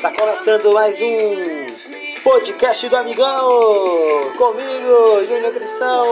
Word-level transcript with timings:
Tá 0.00 0.10
começando 0.18 0.72
mais 0.72 0.98
um 0.98 1.66
podcast 2.22 2.88
do 2.88 2.96
Amigão 2.96 3.50
comigo, 4.38 5.26
Júnior 5.28 5.52
Cristão. 5.52 6.06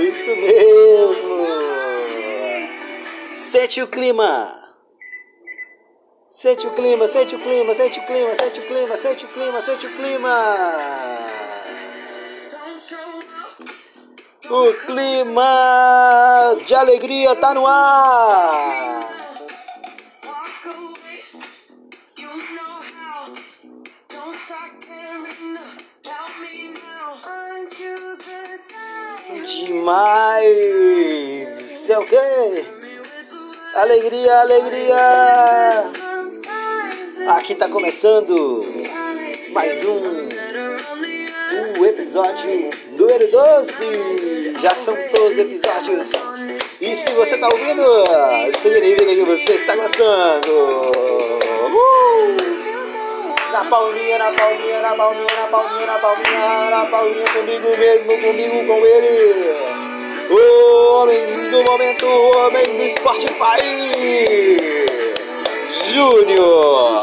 Isso 0.00 0.30
mesmo. 0.30 1.46
Sente 3.36 3.80
o 3.82 3.86
clima. 3.86 4.52
Sente 6.28 6.66
o 6.66 6.72
clima, 6.72 7.06
sente 7.06 7.36
o 7.36 7.38
clima, 7.38 7.72
sente 7.72 8.00
o 8.00 8.04
clima, 8.04 8.34
sente 8.34 8.60
o 8.60 8.66
clima, 8.66 8.96
sente 8.96 9.24
o 9.24 9.28
clima, 9.28 9.60
sente 9.60 9.86
o 9.86 9.90
clima. 9.90 9.92
O 9.92 9.96
clima 9.96 11.25
de 16.66 16.74
alegria 16.74 17.34
tá 17.36 17.52
no 17.52 17.66
ar. 17.66 18.86
Demais. 29.64 30.46
É 31.88 31.98
o 31.98 32.06
quê? 32.06 32.64
Alegria, 33.74 34.40
alegria. 34.40 34.96
Aqui 37.36 37.54
tá 37.54 37.68
começando 37.68 38.64
mais 39.52 39.84
um, 39.84 40.28
um 41.78 41.84
episódio 41.84 42.70
número 42.98 43.30
12. 43.30 44.56
Já 44.60 44.74
são 44.74 44.96
12 45.12 45.40
episódios. 45.40 46.10
E 46.80 46.94
se 46.94 47.10
você 47.12 47.36
tá 47.38 47.48
ouvindo, 47.48 47.82
significa 48.62 49.06
que 49.06 49.24
você 49.24 49.58
tá 49.58 49.76
gostando. 49.76 50.92
Na 53.52 53.64
palminha, 53.64 54.18
na 54.18 54.32
palminha, 54.32 54.80
na 54.80 54.94
palminha, 54.94 55.36
na 55.36 55.46
palminha, 55.48 55.86
na 55.86 55.98
palminha, 55.98 56.70
na 56.70 56.86
palminha, 56.86 57.24
comigo 57.32 57.68
mesmo, 57.78 58.18
comigo 58.20 58.66
com 58.66 58.86
ele. 58.86 59.56
O 60.28 60.92
homem 60.92 61.50
do 61.50 61.62
momento, 61.64 62.06
o 62.06 62.38
homem 62.38 62.64
do 62.64 62.90
Spotify. 62.98 64.56
Júnior 65.68 66.96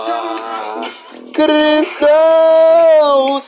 Cristão, 1.34 3.42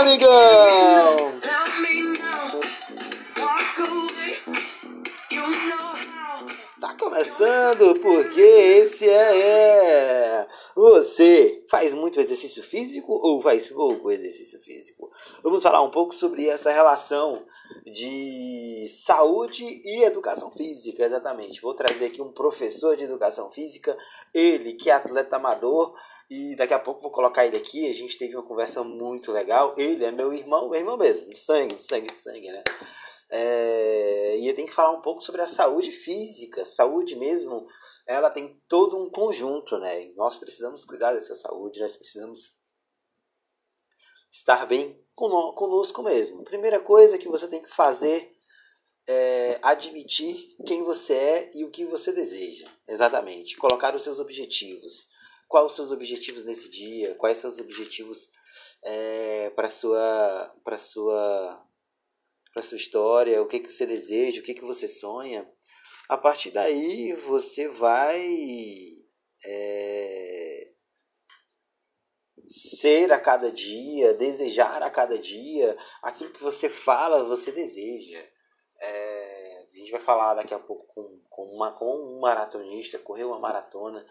amigão. 0.00 1.40
Tá 6.80 6.94
começando 6.98 8.00
porque 8.00 8.40
esse 8.40 9.06
é, 9.06 9.40
é. 9.40 10.48
Você 10.74 11.62
faz 11.68 11.92
muito 11.92 12.18
exercício 12.18 12.62
físico 12.62 13.12
ou 13.12 13.42
faz 13.42 13.68
pouco 13.68 14.10
exercício 14.10 14.58
físico? 14.58 15.10
Vamos 15.42 15.62
falar 15.62 15.82
um 15.82 15.90
pouco 15.90 16.14
sobre 16.14 16.48
essa 16.48 16.70
relação 16.70 17.44
de 17.84 18.86
saúde 18.88 19.64
e 19.84 20.02
educação 20.02 20.50
física, 20.50 21.04
exatamente. 21.04 21.60
Vou 21.60 21.74
trazer 21.74 22.06
aqui 22.06 22.22
um 22.22 22.32
professor 22.32 22.96
de 22.96 23.04
educação 23.04 23.50
física, 23.50 23.96
ele 24.32 24.72
que 24.72 24.88
é 24.88 24.94
atleta 24.94 25.36
amador, 25.36 25.94
e 26.30 26.54
daqui 26.54 26.72
a 26.72 26.78
pouco 26.78 27.02
vou 27.02 27.10
colocar 27.10 27.44
ele 27.44 27.56
aqui. 27.56 27.90
A 27.90 27.92
gente 27.92 28.16
teve 28.16 28.36
uma 28.36 28.46
conversa 28.46 28.84
muito 28.84 29.32
legal. 29.32 29.74
Ele 29.76 30.04
é 30.04 30.12
meu 30.12 30.32
irmão, 30.32 30.70
meu 30.70 30.78
irmão 30.78 30.96
mesmo, 30.96 31.28
de 31.28 31.36
sangue, 31.36 31.74
de 31.74 31.82
sangue, 31.82 32.06
de 32.06 32.16
sangue, 32.16 32.52
né? 32.52 32.62
É, 33.28 34.38
e 34.38 34.48
eu 34.48 34.54
tenho 34.54 34.68
que 34.68 34.74
falar 34.74 34.92
um 34.92 35.02
pouco 35.02 35.20
sobre 35.20 35.42
a 35.42 35.46
saúde 35.46 35.90
física, 35.90 36.64
saúde 36.64 37.16
mesmo, 37.16 37.66
ela 38.06 38.30
tem 38.30 38.60
todo 38.68 38.96
um 38.96 39.10
conjunto, 39.10 39.76
né? 39.78 40.04
E 40.04 40.14
nós 40.14 40.36
precisamos 40.36 40.84
cuidar 40.84 41.12
dessa 41.12 41.34
saúde, 41.34 41.80
nós 41.80 41.96
precisamos 41.96 42.56
estar 44.30 44.66
bem 44.66 45.00
conosco 45.14 46.02
mesmo. 46.02 46.44
Primeira 46.44 46.80
coisa 46.80 47.18
que 47.18 47.28
você 47.28 47.48
tem 47.48 47.60
que 47.60 47.70
fazer 47.70 48.32
é 49.06 49.58
admitir 49.62 50.56
quem 50.64 50.84
você 50.84 51.14
é 51.14 51.50
e 51.54 51.64
o 51.64 51.70
que 51.70 51.84
você 51.84 52.12
deseja, 52.12 52.68
exatamente. 52.88 53.56
Colocar 53.56 53.94
os 53.94 54.02
seus 54.02 54.20
objetivos. 54.20 55.08
Quais 55.50 55.66
os 55.66 55.74
seus 55.74 55.90
objetivos 55.90 56.44
nesse 56.44 56.70
dia? 56.70 57.16
Quais 57.16 57.36
são 57.38 57.50
os 57.50 57.58
objetivos 57.58 58.30
é, 58.84 59.50
para 59.50 59.68
sua 59.68 60.54
para 60.62 60.78
sua 60.78 61.66
para 62.54 62.62
sua 62.62 62.76
história, 62.76 63.42
o 63.42 63.48
que, 63.48 63.58
que 63.58 63.72
você 63.72 63.84
deseja, 63.84 64.40
o 64.40 64.44
que, 64.44 64.54
que 64.54 64.64
você 64.64 64.86
sonha. 64.86 65.50
A 66.08 66.16
partir 66.16 66.52
daí 66.52 67.14
você 67.14 67.66
vai 67.66 68.20
é, 69.44 70.70
ser 72.46 73.12
a 73.12 73.18
cada 73.18 73.50
dia, 73.50 74.14
desejar 74.14 74.84
a 74.84 74.90
cada 74.90 75.18
dia 75.18 75.76
aquilo 76.00 76.32
que 76.32 76.42
você 76.42 76.70
fala, 76.70 77.24
você 77.24 77.50
deseja. 77.50 78.24
É, 78.80 79.66
a 79.72 79.76
gente 79.76 79.90
vai 79.90 80.00
falar 80.00 80.34
daqui 80.34 80.54
a 80.54 80.60
pouco 80.60 80.86
com, 80.94 81.20
com, 81.28 81.42
uma, 81.56 81.72
com 81.72 81.86
um 81.86 82.20
maratonista, 82.20 83.00
correu 83.00 83.30
uma 83.30 83.40
maratona. 83.40 84.06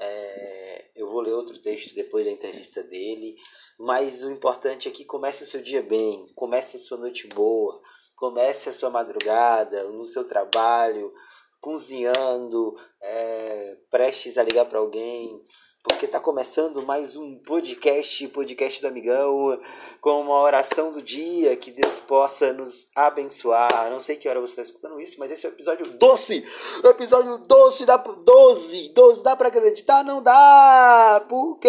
É, 0.00 0.90
eu 0.96 1.08
vou 1.08 1.20
ler 1.20 1.32
outro 1.32 1.58
texto 1.60 1.94
depois 1.94 2.24
da 2.24 2.32
entrevista 2.32 2.82
dele, 2.82 3.36
mas 3.78 4.24
o 4.24 4.30
importante 4.30 4.88
é 4.88 4.90
que 4.90 5.04
comece 5.04 5.42
o 5.42 5.46
seu 5.46 5.62
dia 5.62 5.82
bem, 5.82 6.26
comece 6.34 6.78
a 6.78 6.80
sua 6.80 6.96
noite 6.96 7.28
boa, 7.28 7.80
comece 8.16 8.70
a 8.70 8.72
sua 8.72 8.88
madrugada, 8.90 9.84
no 9.84 10.04
seu 10.04 10.26
trabalho, 10.26 11.12
cozinhando, 11.60 12.74
é, 13.02 13.76
prestes 13.90 14.38
a 14.38 14.42
ligar 14.42 14.64
para 14.64 14.78
alguém, 14.78 15.40
porque 15.82 16.06
está 16.06 16.18
começando 16.18 16.82
mais 16.82 17.16
um 17.16 17.38
podcast, 17.38 18.26
podcast 18.28 18.80
do 18.80 18.88
Amigão, 18.88 19.58
com 20.00 20.20
uma 20.20 20.40
oração 20.40 20.90
do 20.90 21.02
dia, 21.02 21.56
que 21.56 21.70
Deus 21.70 21.98
possa 22.00 22.52
nos 22.52 22.88
abençoar. 22.94 23.90
Não 23.90 24.00
sei 24.00 24.16
que 24.16 24.28
hora 24.28 24.40
você 24.40 24.52
está 24.52 24.62
escutando 24.62 25.00
isso, 25.00 25.16
mas 25.18 25.30
esse 25.30 25.46
é 25.46 25.50
o 25.50 25.52
episódio 25.52 25.86
doce, 25.98 26.44
o 26.82 26.88
episódio 26.88 27.38
doce, 27.38 27.84
da 27.84 27.96
12, 27.96 28.88
12, 28.90 29.22
dá 29.22 29.36
para 29.36 29.48
acreditar? 29.48 30.02
Não 30.02 30.22
dá, 30.22 31.24
porque 31.28 31.68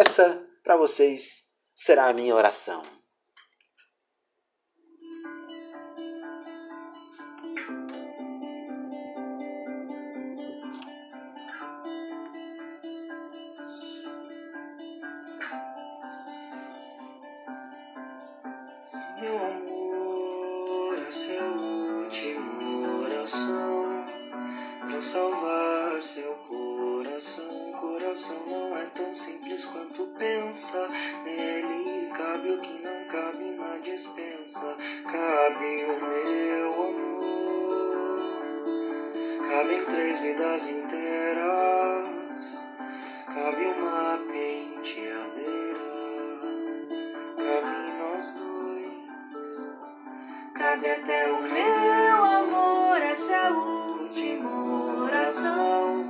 essa, 0.00 0.42
para 0.62 0.76
vocês, 0.76 1.44
será 1.74 2.08
a 2.08 2.14
minha 2.14 2.34
oração. 2.34 2.95
Três 39.96 40.20
vidas 40.20 40.68
inteiras. 40.68 42.04
Cabe 43.32 43.64
uma 43.64 44.18
penteadeira, 44.30 45.80
cabe 47.38 47.78
nós 47.98 48.28
dois. 48.34 48.92
Cabe 50.54 50.90
até 50.90 51.32
o 51.32 51.40
meu 51.40 52.24
amor, 52.24 52.98
essa 52.98 53.50
última 53.50 55.04
oração 55.04 56.06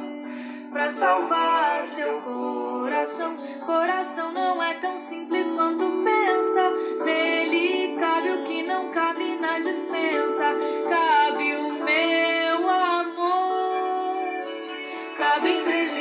pra 0.73 0.88
salvar 0.88 1.85
seu 1.85 2.21
coração. 2.23 3.37
Coração 3.65 4.33
não 4.33 4.61
é 4.61 4.75
tão 4.81 4.99
simples 4.99 5.47
quanto 5.53 5.85
pensa. 6.03 6.71
Nele 7.05 7.97
cabe 8.00 8.31
o 8.33 8.43
que 8.47 8.65
não 8.65 8.91
cabe 8.91 9.37
na 9.37 9.61
dispensa. 9.61 10.56
Cabe 10.91 11.55
o 11.55 11.85
meu 11.85 12.36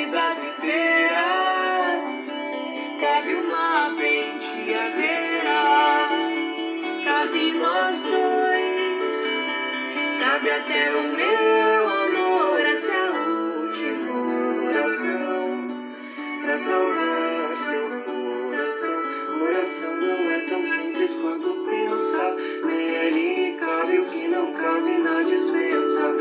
vidas 0.06 0.38
inteiras. 0.38 1.16
Cabe 3.02 3.36
uma 3.36 3.96
penteadeira 3.98 5.16
cabe 7.04 7.54
nós 7.54 8.02
dois, 8.02 9.46
cabe 10.19 10.50
até 10.50 10.92
o 10.96 11.04
meu 11.16 11.90
amor, 11.90 12.60
essa 12.60 12.92
é 12.92 13.07
a 13.07 13.12
última 13.12 14.13
oração 14.69 15.46
pra 16.44 16.58
salvar 16.58 17.58
seu 17.58 17.90
coração. 18.06 19.04
Coração 19.40 19.96
não 19.98 20.31
é 20.31 20.40
tão 20.48 20.66
simples 20.66 21.13
quanto 21.16 21.50
pensa, 21.69 22.36
nele 22.66 23.58
cabe 23.60 24.00
o 24.00 24.06
que 24.06 24.28
não 24.28 24.54
cabe 24.54 24.98
na 24.98 25.24
dispensa, 25.24 26.16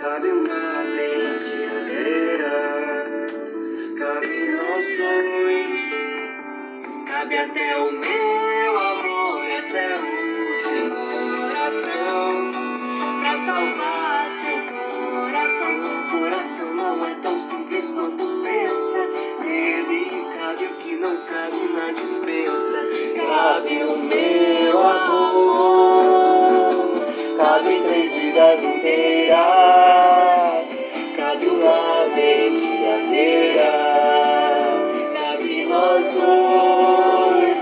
Cabe 0.00 0.32
uma 0.32 0.82
penteadeira, 0.96 2.56
cabe 3.98 4.32
nós 4.48 4.86
dois, 4.96 5.88
cabe 7.06 7.36
até 7.36 7.76
o 7.76 7.92
meu 7.92 8.78
amor. 8.78 9.44
esse 9.58 9.76
é 9.76 9.98
o 9.98 10.00
último 10.56 10.96
coração, 11.36 12.50
pra 13.20 13.34
salvar 13.44 14.30
seu 14.30 14.58
coração. 14.72 15.72
O 15.84 16.18
coração 16.18 16.74
não 16.74 17.04
é 17.04 17.14
tão 17.16 17.38
simples 17.38 17.90
quanto 17.90 18.24
pensa. 18.42 19.00
Nele 19.44 20.24
cabe 20.38 20.64
o 20.64 20.74
que 20.76 20.96
não 20.96 21.16
cabe 21.26 21.62
na 21.74 21.92
dispensa. 21.92 22.78
Cabe 23.16 23.84
o 23.84 23.98
meu 23.98 24.80
amor. 24.80 25.79
Cabe 27.60 27.76
três 27.82 28.10
vidas 28.14 28.64
inteiras. 28.64 29.36
Cabe 31.14 31.46
uma 31.46 32.06
mente 32.16 32.64
inteira. 32.64 33.72
Cabe 35.12 35.66
nós 35.66 36.06
dois. 36.06 37.58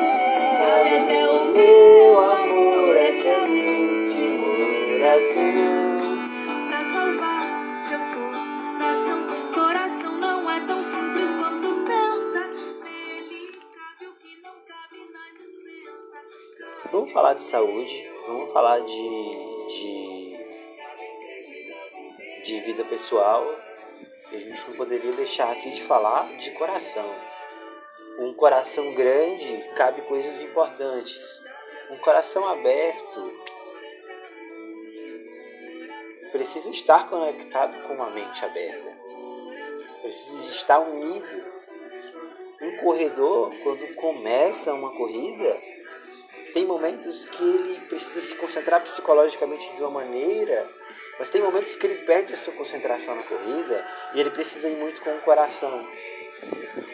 Cabe 0.57 0.91
até 0.99 1.29
o 1.29 1.47
meu 1.47 2.17
amor. 2.21 2.97
Essa 2.97 3.27
é 3.27 3.35
a 3.35 3.39
última 3.43 4.47
oração. 4.95 5.51
Pra 6.69 6.81
salvar 6.81 7.43
seu 7.89 7.99
coração. 8.15 9.19
Coração 9.53 10.13
não 10.17 10.49
é 10.49 10.61
tão 10.65 10.81
simples 10.81 11.31
quanto 11.35 11.69
pensa. 11.87 12.47
Nele 12.85 13.51
cabe 13.75 14.07
o 14.07 14.15
que 14.15 14.41
não 14.45 14.55
cabe 14.65 15.01
na 15.13 15.25
dispensa. 15.33 16.23
Vamos 16.93 17.13
falar 17.13 17.35
de 17.35 17.43
saúde, 17.43 18.09
vamos 18.29 18.53
falar 18.53 18.79
de, 18.79 19.48
de, 19.69 20.37
de 22.45 22.61
vida 22.61 22.85
pessoal. 22.85 23.47
A 24.33 24.37
gente 24.37 24.69
não 24.69 24.77
poderia 24.77 25.13
deixar 25.13 25.53
aqui 25.53 25.71
de 25.71 25.83
falar 25.83 26.37
de 26.37 26.51
coração. 26.53 27.15
Um 28.19 28.35
coração 28.35 28.95
grande 28.95 29.71
cabe 29.77 30.03
coisas 30.03 30.41
importantes. 30.41 31.45
Um 31.91 31.99
coração 31.99 32.47
aberto 32.49 33.33
precisa 36.33 36.69
estar 36.71 37.09
conectado 37.09 37.83
com 37.87 37.95
uma 37.95 38.11
mente 38.11 38.45
aberta. 38.45 38.97
Precisa 40.03 40.51
estar 40.51 40.79
unido. 40.81 41.49
Um 42.61 42.77
corredor, 42.79 43.55
quando 43.63 43.95
começa 43.95 44.75
uma 44.75 44.95
corrida, 44.97 45.57
tem 46.59 46.67
momentos 46.67 47.25
que 47.25 47.41
ele 47.41 47.79
precisa 47.83 48.21
se 48.21 48.35
concentrar 48.35 48.81
psicologicamente 48.81 49.77
de 49.77 49.81
uma 49.81 50.03
maneira, 50.03 50.69
mas 51.17 51.29
tem 51.29 51.41
momentos 51.41 51.77
que 51.77 51.87
ele 51.87 52.05
perde 52.05 52.35
a 52.35 52.37
sua 52.37 52.53
concentração 52.53 53.15
na 53.15 53.23
corrida 53.23 53.87
e 54.13 54.19
ele 54.19 54.31
precisa 54.31 54.69
ir 54.69 54.75
muito 54.75 55.01
com 55.03 55.11
o 55.11 55.21
coração. 55.21 55.89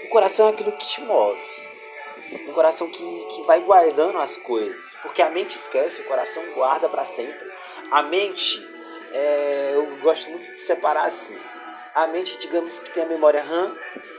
O 0.05 0.09
coração 0.11 0.49
é 0.49 0.51
aquilo 0.51 0.71
que 0.73 0.87
te 0.87 1.01
move. 1.01 1.41
Um 2.47 2.53
coração 2.53 2.91
que, 2.91 3.25
que 3.35 3.43
vai 3.45 3.61
guardando 3.61 4.19
as 4.19 4.37
coisas. 4.37 4.95
Porque 5.01 5.23
a 5.23 5.31
mente 5.31 5.57
esquece, 5.57 6.03
o 6.03 6.05
coração 6.05 6.43
guarda 6.53 6.87
para 6.87 7.07
sempre. 7.07 7.51
A 7.91 8.03
mente, 8.03 8.63
é, 9.13 9.71
eu 9.77 9.97
gosto 10.03 10.29
muito 10.29 10.45
de 10.45 10.61
separar 10.61 11.07
assim. 11.07 11.39
A 11.95 12.07
mente, 12.09 12.37
digamos 12.37 12.79
que 12.81 12.91
tem 12.91 13.05
a 13.05 13.07
memória 13.07 13.43
RAM, 13.43 13.75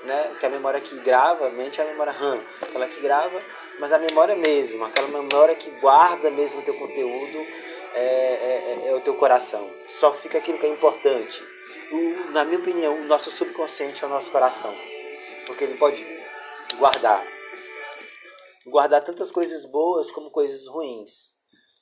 né? 0.06 0.36
que 0.40 0.46
é 0.46 0.50
a 0.50 0.52
memória 0.52 0.82
que 0.82 0.98
grava, 1.02 1.46
a 1.46 1.50
mente 1.52 1.80
é 1.80 1.84
a 1.84 1.88
memória 1.88 2.14
RAM, 2.14 2.40
aquela 2.64 2.88
que 2.88 3.00
grava, 3.00 3.40
mas 3.80 3.92
a 3.92 4.00
memória 4.00 4.36
mesmo, 4.36 4.84
aquela 4.86 5.08
memória 5.08 5.56
que 5.56 5.70
guarda 5.80 6.30
mesmo 6.32 6.60
o 6.60 6.64
teu 6.64 6.78
conteúdo, 6.78 7.38
é, 7.94 8.00
é, 8.00 8.86
é- 8.86 8.88
é 8.90 8.96
o 8.96 9.02
teu 9.02 9.16
coração. 9.16 9.70
Só 9.88 10.14
fica 10.14 10.38
aquilo 10.38 10.60
que 10.60 10.66
é 10.66 10.70
importante. 10.70 11.44
O- 11.92 12.32
na 12.32 12.44
minha 12.44 12.60
opinião, 12.60 13.00
o 13.02 13.06
nosso 13.06 13.32
subconsciente 13.32 14.04
é 14.04 14.08
o 14.08 14.10
nosso 14.10 14.32
coração, 14.32 14.74
porque 15.46 15.64
ele 15.64 15.78
pode 15.78 16.06
guardar 16.78 17.26
guardar 18.66 19.04
tantas 19.04 19.32
coisas 19.32 19.66
boas 19.66 20.12
como 20.12 20.32
coisas 20.32 20.68
ruins. 20.68 21.34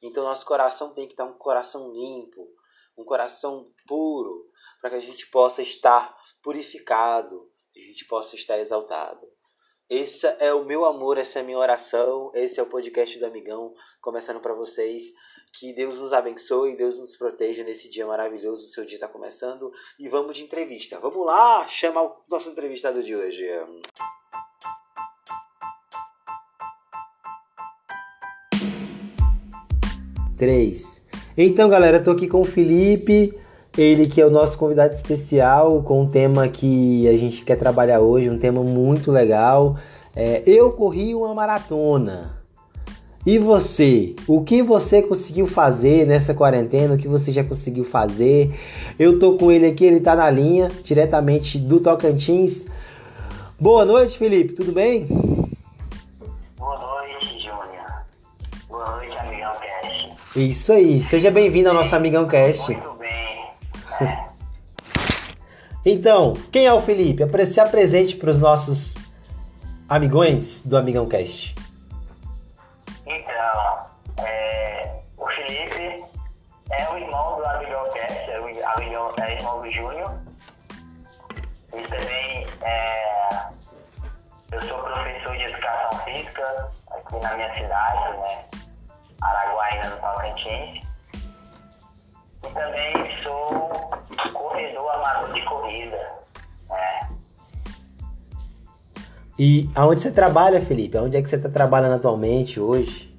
Então 0.02 0.24
nosso 0.24 0.46
coração 0.46 0.94
tem 0.94 1.08
que 1.08 1.14
estar 1.14 1.24
um 1.24 1.38
coração 1.38 1.92
limpo, 1.94 2.46
um 2.98 3.06
coração 3.06 3.72
puro, 3.88 4.50
para 4.82 4.90
que 4.90 4.98
a 4.98 5.00
gente 5.00 5.28
possa 5.28 5.62
estar 5.62 6.16
purificado, 6.42 7.50
a 7.76 7.80
gente 7.80 8.06
possa 8.06 8.36
estar 8.36 8.60
exaltado. 8.60 9.26
Esse 9.90 10.26
é 10.40 10.54
o 10.54 10.64
meu 10.64 10.86
amor, 10.86 11.18
essa 11.18 11.40
é 11.40 11.42
a 11.42 11.46
minha 11.46 11.58
oração, 11.58 12.32
esse 12.34 12.60
é 12.60 12.64
o 12.64 12.68
podcast 12.68 13.20
do 13.20 13.26
Amigão, 13.26 13.74
começando 14.02 14.40
para 14.40 14.54
vocês. 14.54 15.14
Que 15.52 15.74
Deus 15.74 15.98
nos 16.00 16.14
abençoe, 16.14 16.78
Deus 16.78 17.00
nos 17.00 17.18
proteja 17.18 17.64
nesse 17.64 17.90
dia 17.90 18.08
maravilhoso. 18.08 18.64
O 18.64 18.68
seu 18.68 18.86
dia 18.86 18.96
está 18.96 19.08
começando 19.08 19.72
e 20.00 20.08
vamos 20.08 20.38
de 20.38 20.44
entrevista. 20.44 21.00
Vamos 21.00 21.26
lá 21.26 21.68
chamar 21.68 22.04
o 22.04 22.16
nosso 22.30 22.50
entrevistado 22.50 23.04
de 23.04 23.14
hoje. 23.14 23.46
3. 30.40 31.02
Então, 31.38 31.70
galera, 31.70 32.02
tô 32.02 32.12
aqui 32.12 32.28
com 32.28 32.42
o 32.42 32.46
Felipe, 32.46 33.38
ele 33.78 34.08
que 34.08 34.22
é 34.22 34.26
o 34.26 34.30
nosso 34.30 34.58
convidado 34.58 34.94
especial, 34.94 35.82
com 35.82 36.02
um 36.02 36.08
tema 36.08 36.48
que 36.48 37.08
a 37.08 37.18
gente 37.18 37.44
quer 37.44 37.56
trabalhar 37.56 38.02
hoje, 38.02 38.30
um 38.30 38.38
tema 38.38 38.64
muito 38.64 39.12
legal. 39.12 39.78
É, 40.16 40.44
eu 40.46 40.72
corri 40.72 41.16
uma 41.16 41.34
maratona. 41.34 42.44
E 43.26 43.38
você? 43.38 44.16
O 44.28 44.44
que 44.44 44.62
você 44.62 45.02
conseguiu 45.02 45.48
fazer 45.48 46.06
nessa 46.06 46.34
quarentena? 46.34 46.96
O 46.96 46.98
que 46.98 47.08
você 47.08 47.32
já 47.32 47.44
conseguiu 47.44 47.86
fazer? 47.86 48.54
Eu 49.00 49.18
tô 49.18 49.38
com 49.38 49.52
ele 49.52 49.66
aqui, 49.66 49.86
ele 49.86 50.02
tá 50.02 50.14
na 50.14 50.30
linha, 50.30 50.70
diretamente 50.84 51.58
do 51.58 51.80
Tocantins. 51.80 52.68
Boa 53.60 53.86
noite, 53.86 54.18
Felipe, 54.18 54.54
tudo 54.54 54.74
bem? 54.74 55.06
Boa 56.58 56.78
noite, 56.78 57.40
Júnior. 57.40 58.04
Boa 58.70 58.98
noite, 58.98 59.18
amigão 59.18 59.52
Cash. 59.54 60.36
Isso 60.36 60.74
aí, 60.74 61.02
seja 61.02 61.32
bem-vindo 61.32 61.70
ao 61.70 61.76
nosso 61.76 61.96
Amigão 61.96 62.28
Cast. 62.28 62.72
Muito 62.72 62.93
Então, 65.86 66.34
quem 66.50 66.66
é 66.66 66.72
o 66.72 66.82
Felipe? 66.82 67.24
Se 67.46 67.60
apresente 67.60 68.16
para 68.16 68.32
os 68.32 68.40
nossos 68.40 68.94
amigões 69.90 70.62
do 70.62 70.78
Amigão 70.78 71.08
Cast. 71.08 71.54
então, 73.06 74.26
é, 74.26 75.02
o 75.18 75.28
Felipe 75.28 76.06
é 76.72 76.90
o 76.90 76.98
irmão 76.98 77.36
do 77.36 77.46
amigão 77.46 77.84
Cash, 77.94 78.30
é 78.30 78.40
o 78.40 78.46
amigão, 78.76 79.14
é 79.20 79.34
irmão 79.34 79.62
do 79.62 79.72
Júnior. 79.72 80.14
E 81.74 81.82
também 81.82 82.48
é, 82.62 83.48
eu 84.54 84.62
sou 84.62 84.78
professor 84.80 85.36
de 85.36 85.44
educação 85.44 86.00
física 86.06 86.70
aqui 86.92 87.20
na 87.22 87.34
minha 87.36 87.54
cidade, 87.56 88.18
né? 88.20 88.46
Araguaína, 89.22 89.90
no 89.90 89.98
Tocantins. 89.98 90.93
E 92.46 92.54
também 92.54 93.24
sou 93.24 93.70
corredor 94.34 94.92
amador 94.92 95.34
de 95.34 95.42
corrida. 95.46 96.12
né? 96.70 97.10
E 99.40 99.70
aonde 99.76 100.02
você 100.02 100.12
trabalha, 100.12 100.62
Felipe? 100.62 100.98
Aonde 100.98 101.18
é 101.18 101.22
que 101.22 101.30
você 101.30 101.38
está 101.38 101.50
trabalhando 101.50 101.96
atualmente, 101.96 102.60
hoje? 102.60 103.18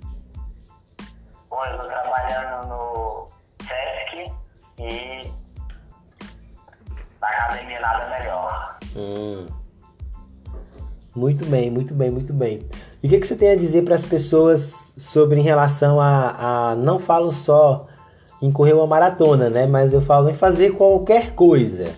Bom, 1.50 1.64
eu 1.64 1.73
estou 1.73 1.87
trabalhando 1.87 2.69
no 2.69 3.28
SESC 3.62 4.33
e 4.78 5.31
na 7.21 7.28
Academia 7.28 7.81
Nada 7.81 8.19
Melhor. 8.19 8.78
Hum. 8.97 9.47
Muito 11.16 11.47
bem, 11.47 11.71
muito 11.71 11.95
bem, 11.95 12.11
muito 12.11 12.33
bem. 12.33 12.69
E 13.02 13.07
o 13.07 13.11
que, 13.11 13.19
que 13.19 13.26
você 13.26 13.37
tem 13.37 13.50
a 13.50 13.57
dizer 13.57 13.83
para 13.83 13.95
as 13.95 14.04
pessoas 14.04 14.95
sobre 14.97 15.38
em 15.38 15.43
relação 15.43 16.00
a, 16.00 16.71
a. 16.71 16.76
Não 16.76 16.99
falo 16.99 17.31
só 17.31 17.87
em 18.44 18.52
correr 18.52 18.74
uma 18.74 18.86
maratona, 18.86 19.48
né? 19.48 19.66
Mas 19.66 19.94
eu 19.94 20.02
falo 20.02 20.28
em 20.28 20.34
fazer 20.34 20.72
qualquer 20.72 21.34
coisa. 21.34 21.90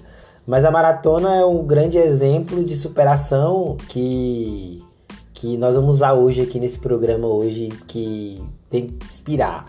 Mas 0.46 0.64
a 0.64 0.70
maratona 0.70 1.34
é 1.34 1.44
um 1.44 1.66
grande 1.66 1.98
exemplo 1.98 2.62
de 2.62 2.76
superação 2.76 3.76
que, 3.88 4.80
que 5.34 5.56
nós 5.56 5.74
vamos 5.74 5.96
usar 5.96 6.12
hoje 6.12 6.40
aqui 6.42 6.60
nesse 6.60 6.78
programa 6.78 7.26
hoje, 7.26 7.68
que 7.88 8.40
tem 8.70 8.86
que 8.86 9.04
inspirar. 9.04 9.64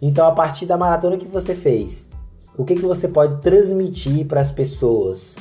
Então, 0.00 0.24
a 0.26 0.32
partir 0.32 0.66
da 0.66 0.78
maratona 0.78 1.16
que 1.18 1.26
você 1.26 1.52
fez, 1.54 2.10
o 2.56 2.64
que, 2.64 2.76
que 2.76 2.86
você 2.86 3.08
pode 3.08 3.40
transmitir 3.42 4.24
para 4.26 4.40
as 4.40 4.52
pessoas? 4.52 5.36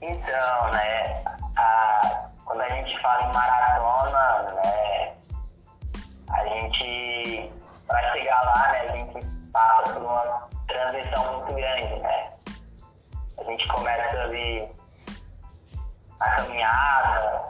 Então, 0.00 0.70
né, 0.72 1.24
a- 1.56 2.28
quando 2.44 2.60
a 2.60 2.68
gente 2.68 3.02
fala 3.02 3.28
em 3.28 3.34
maratona, 3.34 4.52
né, 4.62 4.83
para 7.94 8.12
chegar 8.12 8.42
lá, 8.42 8.72
né, 8.72 8.80
a 8.80 8.96
gente 8.96 9.26
passa 9.52 9.92
por 9.92 10.02
uma 10.02 10.48
transição 10.66 11.32
muito 11.32 11.54
grande, 11.54 11.94
né. 12.00 12.32
A 13.38 13.44
gente 13.44 13.68
começa 13.68 14.20
ali 14.22 14.68
a 16.18 16.30
caminhada, 16.30 17.44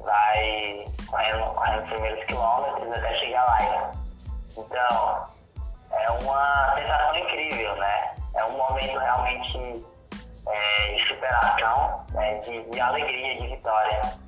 vai 0.00 0.84
correndo, 1.06 1.54
correndo 1.54 1.82
os 1.84 1.88
primeiros 1.90 2.24
quilômetros 2.24 2.92
até 2.92 3.14
chegar 3.14 3.44
lá, 3.44 3.58
né. 3.60 3.92
Então, 4.56 5.28
é 5.92 6.10
uma 6.10 6.74
sensação 6.74 7.16
incrível, 7.16 7.76
né? 7.76 8.14
É 8.34 8.44
um 8.46 8.56
momento 8.56 8.98
realmente 8.98 9.86
é, 10.48 10.94
de 10.94 11.06
superação, 11.06 12.04
né? 12.10 12.38
de, 12.40 12.68
de 12.68 12.80
alegria, 12.80 13.40
de 13.40 13.46
vitória. 13.46 14.23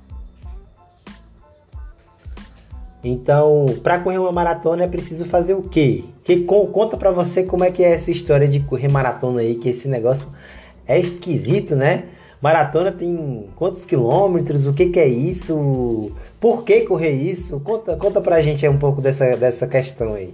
Então, 3.07 3.65
para 3.83 3.99
correr 3.99 4.17
uma 4.17 4.31
maratona 4.31 4.83
é 4.83 4.87
preciso 4.87 5.25
fazer 5.25 5.53
o 5.53 5.61
quê? 5.61 6.03
Que, 6.23 6.43
conta 6.43 6.97
para 6.97 7.11
você 7.11 7.43
como 7.43 7.63
é 7.63 7.71
que 7.71 7.83
é 7.83 7.93
essa 7.93 8.11
história 8.11 8.47
de 8.47 8.59
correr 8.59 8.87
maratona 8.87 9.41
aí, 9.41 9.55
que 9.55 9.69
esse 9.69 9.87
negócio 9.87 10.27
é 10.85 10.99
esquisito, 10.99 11.75
né? 11.75 12.05
Maratona 12.41 12.91
tem 12.91 13.47
quantos 13.55 13.85
quilômetros? 13.85 14.67
O 14.67 14.73
que, 14.73 14.87
que 14.87 14.99
é 14.99 15.07
isso? 15.07 16.11
Por 16.39 16.63
que 16.63 16.81
correr 16.81 17.11
isso? 17.11 17.59
Conta, 17.61 17.95
conta 17.95 18.21
pra 18.21 18.41
gente 18.41 18.67
um 18.67 18.77
pouco 18.77 19.01
dessa, 19.01 19.35
dessa 19.35 19.65
questão 19.67 20.13
aí. 20.13 20.33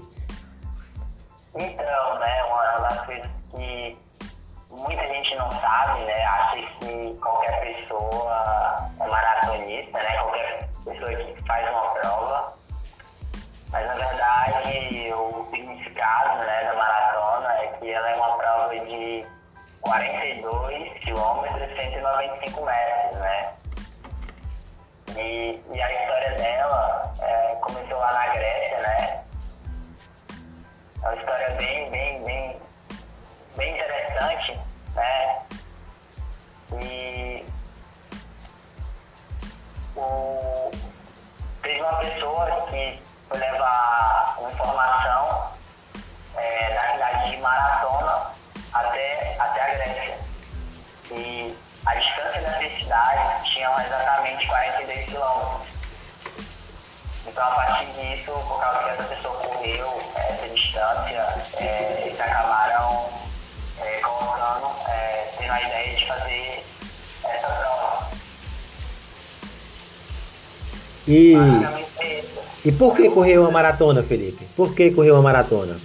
Então, 57.34 57.48
a 57.48 57.56
partir 57.56 57.88
disso, 57.94 58.32
por 58.48 58.60
causa 58.60 58.84
que 58.84 58.90
essa 58.92 59.04
pessoa 59.06 59.34
correu 59.38 60.02
essa 60.16 60.48
distância, 60.50 61.36
é, 61.58 62.04
eles 62.06 62.22
acabaram 62.22 63.10
é, 63.82 64.00
colocando, 64.02 64.68
é, 64.88 65.32
tendo 65.40 65.52
a 65.52 65.62
ideia 65.64 65.96
de 65.96 66.06
fazer 66.06 66.64
essa 67.24 67.48
prova. 67.48 68.08
E, 71.08 71.34
é 71.36 72.24
e 72.64 72.72
por 72.72 72.96
que 72.96 73.10
correu 73.10 73.42
uma 73.42 73.52
maratona, 73.52 74.04
Felipe? 74.04 74.46
Por 74.56 74.76
que 74.76 74.92
correu 74.92 75.16
uma 75.16 75.24
maratona? 75.24 75.80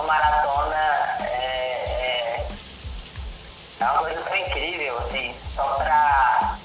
Uma 0.00 0.06
maratona 0.06 0.76
é, 1.20 1.26
é, 1.26 2.46
é 3.80 3.84
uma 3.84 3.98
coisa 3.98 4.20
tão 4.22 4.36
incrível, 4.36 4.98
assim, 4.98 5.34
só 5.54 5.62
pra. 5.74 6.58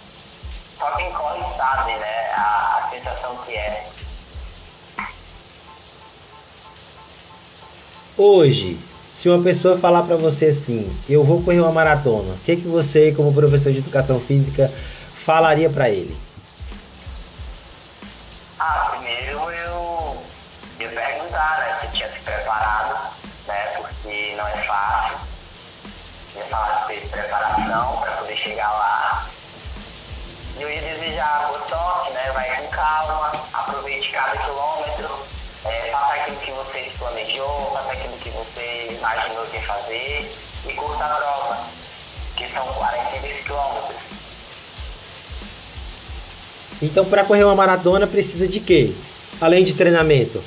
Só 0.77 0.91
quem 0.91 1.11
corre 1.11 1.57
sabe, 1.57 1.91
né? 1.95 2.31
A, 2.33 2.79
a 2.79 2.89
sensação 2.89 3.35
que 3.45 3.55
é. 3.55 3.87
Hoje, 8.17 8.79
se 9.09 9.27
uma 9.27 9.43
pessoa 9.43 9.77
falar 9.77 10.03
para 10.03 10.15
você 10.15 10.45
assim, 10.45 10.89
eu 11.09 11.23
vou 11.23 11.41
correr 11.41 11.59
uma 11.59 11.71
maratona, 11.71 12.33
o 12.33 12.39
que, 12.45 12.55
que 12.55 12.67
você, 12.67 13.11
como 13.11 13.33
professor 13.33 13.71
de 13.73 13.79
educação 13.79 14.19
física, 14.19 14.71
falaria 15.25 15.69
para 15.69 15.89
ele? 15.89 16.15
Então, 46.85 47.03
para 47.03 47.23
correr 47.23 47.43
uma 47.43 47.55
maratona, 47.55 48.05
precisa 48.05 48.47
de 48.47 48.59
quê? 48.59 48.91
Além 49.41 49.63
de 49.63 49.73
treinamento? 49.73 50.41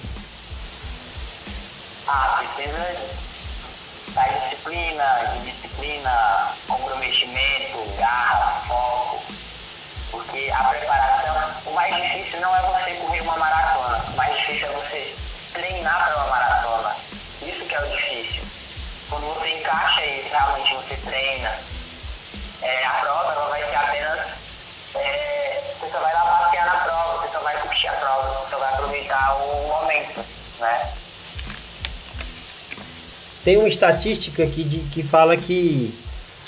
Tem 33.48 33.56
uma 33.56 33.66
estatística 33.66 34.42
aqui 34.42 34.62
de, 34.62 34.78
que 34.90 35.02
fala 35.02 35.34
que 35.34 35.90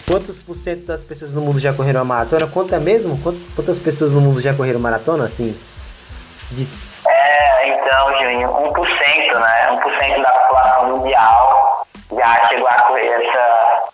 quantos 0.06 0.36
por 0.42 0.54
cento 0.54 0.84
das 0.84 1.00
pessoas 1.00 1.32
no 1.32 1.40
mundo 1.40 1.58
já 1.58 1.72
correram 1.72 2.02
a 2.02 2.04
maratona? 2.04 2.46
Quanto 2.46 2.74
é 2.74 2.78
mesmo? 2.78 3.18
Quantas 3.56 3.78
pessoas 3.78 4.12
no 4.12 4.20
mundo 4.20 4.38
já 4.38 4.52
correram 4.52 4.78
maratona? 4.78 5.24
Assim, 5.24 5.58
de... 6.50 6.62
É, 7.08 7.68
então, 7.70 8.18
Juninho, 8.18 8.48
1%, 8.50 9.40
né? 9.40 9.80
1% 9.82 10.22
da 10.22 10.30
população 10.30 10.98
mundial 10.98 11.86
já 12.14 12.48
chegou 12.48 12.68
a 12.68 12.82
correr 12.82 13.08
essa, 13.08 13.88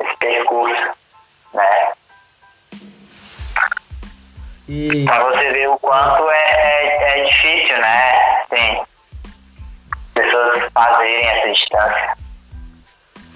esse 0.00 0.16
percurso, 0.16 0.88
né? 1.52 1.92
E... 4.66 5.04
Pra 5.04 5.24
você 5.24 5.52
ver 5.52 5.68
o 5.68 5.78
quanto 5.78 6.30
é, 6.30 6.52
é, 6.54 7.20
é 7.20 7.24
difícil, 7.26 7.76
né? 7.76 8.44
Sim. 8.48 8.82
Pessoas 10.14 10.72
fazerem 10.72 11.28
essa 11.28 11.52
distância. 11.52 12.25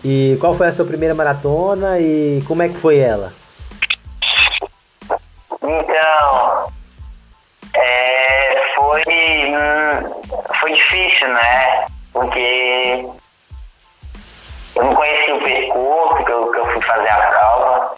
E 0.05 0.37
qual 0.41 0.55
foi 0.55 0.69
a 0.69 0.73
sua 0.73 0.87
primeira 0.87 1.15
maratona 1.15 1.99
e 1.99 2.43
como 2.47 2.63
é 2.63 2.69
que 2.69 2.77
foi 2.77 2.99
ela? 2.99 3.33
Então, 5.63 6.73
é, 7.75 8.73
foi, 8.75 9.03
hum, 9.03 10.23
foi 10.59 10.73
difícil, 10.73 11.29
né? 11.29 11.87
Porque 12.13 13.07
eu 14.75 14.85
não 14.85 14.95
conhecia 14.95 15.37
o 15.37 15.43
percurso 15.43 16.25
que 16.25 16.33
eu, 16.33 16.51
que 16.51 16.59
eu 16.59 16.67
fui 16.73 16.83
fazer 16.83 17.09
a 17.09 17.17
prova, 17.17 17.97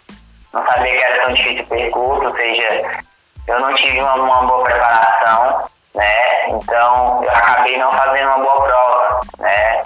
não 0.51 0.65
sabia 0.65 0.97
que 0.97 1.03
era 1.03 1.23
tão 1.23 1.33
difícil 1.33 1.63
o 1.63 1.67
percurso, 1.67 2.27
ou 2.27 2.35
seja, 2.35 3.03
eu 3.47 3.59
não 3.59 3.73
tive 3.75 4.01
uma, 4.01 4.15
uma 4.15 4.41
boa 4.43 4.63
preparação, 4.63 5.69
né? 5.95 6.49
Então 6.49 7.23
eu 7.23 7.31
acabei 7.31 7.77
não 7.77 7.91
fazendo 7.91 8.27
uma 8.27 8.39
boa 8.39 8.61
prova, 8.61 9.21
né? 9.39 9.85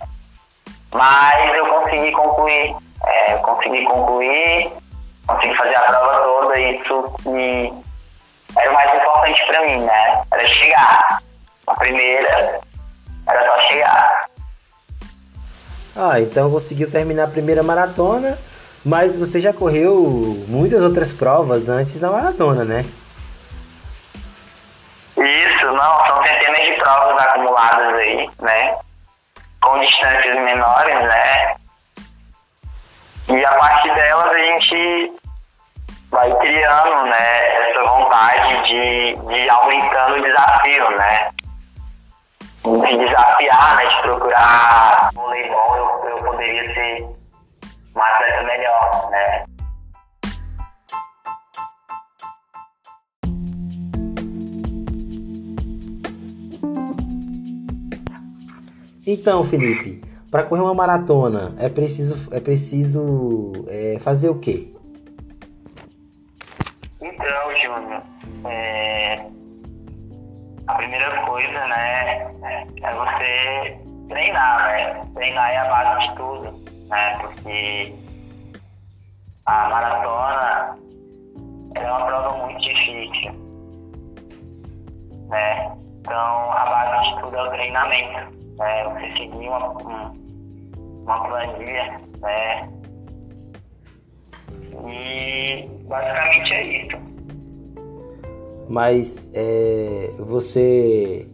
Mas 0.92 1.56
eu 1.56 1.66
consegui 1.68 2.12
concluir, 2.12 2.76
é, 3.06 3.38
consegui 3.38 3.84
concluir, 3.86 4.72
consegui 5.28 5.56
fazer 5.56 5.76
a 5.76 5.82
prova 5.82 6.22
toda, 6.22 6.60
e 6.60 6.80
isso 6.80 7.16
me, 7.26 7.74
era 8.58 8.72
o 8.72 8.74
mais 8.74 8.94
importante 8.94 9.46
para 9.48 9.62
mim, 9.62 9.82
né? 9.84 10.24
Era 10.32 10.46
chegar. 10.46 11.20
A 11.68 11.76
primeira 11.76 12.62
era 13.28 13.46
só 13.46 13.62
chegar. 13.68 14.28
Ah, 15.96 16.20
então 16.22 16.52
conseguiu 16.52 16.90
terminar 16.90 17.26
a 17.26 17.32
primeira 17.32 17.64
maratona, 17.64 18.38
mas 18.86 19.18
você 19.18 19.40
já 19.40 19.52
correu 19.52 20.46
muitas 20.48 20.82
outras 20.82 21.12
provas 21.12 21.70
antes 21.70 22.00
da 22.00 22.10
maratona, 22.10 22.64
né? 22.64 22.86
Isso, 25.18 25.66
não, 25.66 26.06
são 26.06 26.24
centenas 26.24 26.62
de 26.62 26.74
provas 26.80 27.18
acumuladas 27.26 27.96
aí, 27.96 28.30
né? 28.40 28.78
Com 29.62 29.80
distâncias 29.80 30.36
menores, 30.36 31.00
né? 31.04 31.56
E 33.30 33.46
a 33.46 33.54
partir 33.56 33.94
delas 33.94 34.32
a 34.32 34.38
gente 34.38 35.14
vai 36.10 36.34
criando, 36.38 37.04
né, 37.06 37.70
essa 37.70 37.84
vontade 37.84 38.68
de, 38.68 39.16
de 39.16 39.50
aumentando 39.50 40.16
o 40.16 40.24
desafio, 40.24 40.90
né? 40.98 41.32
De 42.64 42.98
desafiar, 42.98 43.76
né, 43.78 43.86
de 43.86 44.02
procurar 44.02 45.10
voleibol, 45.14 45.76
eu, 45.76 46.10
eu 46.10 46.24
poderia 46.24 46.74
ser 46.74 47.06
uma 47.94 48.06
atleta 48.06 48.44
melhor, 48.44 49.10
né? 49.12 49.46
Então, 59.10 59.42
Felipe, 59.46 60.02
para 60.30 60.44
correr 60.44 60.62
uma 60.62 60.74
maratona 60.74 61.56
é 61.58 61.70
preciso, 61.70 62.28
é 62.36 62.42
preciso 62.42 63.54
é, 63.70 63.98
fazer 64.02 64.28
o 64.30 64.38
quê? 64.38 64.68
Então, 67.02 67.56
Júnior, 67.64 68.04
é, 68.46 69.26
a 70.68 70.74
primeira 70.74 71.26
coisa, 71.26 71.68
né, 71.68 72.32
é 72.44 72.94
você 72.94 73.80
treinar, 74.10 74.68
né? 74.68 75.06
Treinar 75.14 75.52
é 75.52 75.58
a 75.58 75.70
base 75.70 76.10
de 76.10 76.16
tudo, 76.18 76.88
né? 76.90 77.18
Porque 77.22 77.96
a 79.46 79.70
maratona 79.70 80.78
é 81.76 81.92
uma 81.92 82.06
prova 82.06 82.46
muito 82.46 82.60
difícil, 82.60 83.32
né? 85.30 85.78
Então, 86.02 86.52
a 86.52 86.66
base 86.66 86.87
de 87.16 87.22
tudo 87.22 87.36
é 87.36 87.44
o 87.44 87.50
treinamento, 87.52 88.38
né? 88.58 88.84
Você 88.84 89.18
seguir 89.18 89.48
uma, 89.48 90.14
uma 91.04 91.28
planilha, 91.28 92.02
né? 92.20 92.70
E 94.86 95.68
basicamente 95.88 96.54
é 96.54 96.86
isso. 96.86 96.98
Mas 98.70 99.32
é, 99.34 100.12
você 100.20 101.28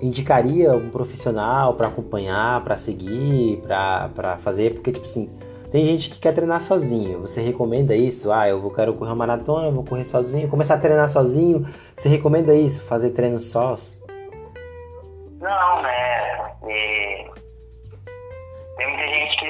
indicaria 0.00 0.74
um 0.74 0.90
profissional 0.90 1.74
para 1.74 1.88
acompanhar, 1.88 2.62
para 2.64 2.76
seguir, 2.76 3.62
para 3.62 4.38
fazer? 4.38 4.74
Porque, 4.74 4.90
tipo 4.90 5.04
assim, 5.04 5.30
tem 5.70 5.84
gente 5.84 6.10
que 6.10 6.18
quer 6.18 6.32
treinar 6.32 6.62
sozinho. 6.62 7.20
Você 7.20 7.40
recomenda 7.40 7.94
isso? 7.94 8.30
Ah, 8.30 8.48
eu 8.48 8.60
vou, 8.60 8.70
quero 8.70 8.94
correr 8.94 9.10
uma 9.10 9.16
maratona, 9.16 9.68
eu 9.68 9.72
vou 9.72 9.84
correr 9.84 10.04
sozinho. 10.04 10.48
Começar 10.48 10.74
a 10.74 10.78
treinar 10.78 11.08
sozinho, 11.10 11.66
você 11.94 12.08
recomenda 12.08 12.54
isso? 12.54 12.82
Fazer 12.82 13.10
treino 13.10 13.38
sós? 13.38 14.03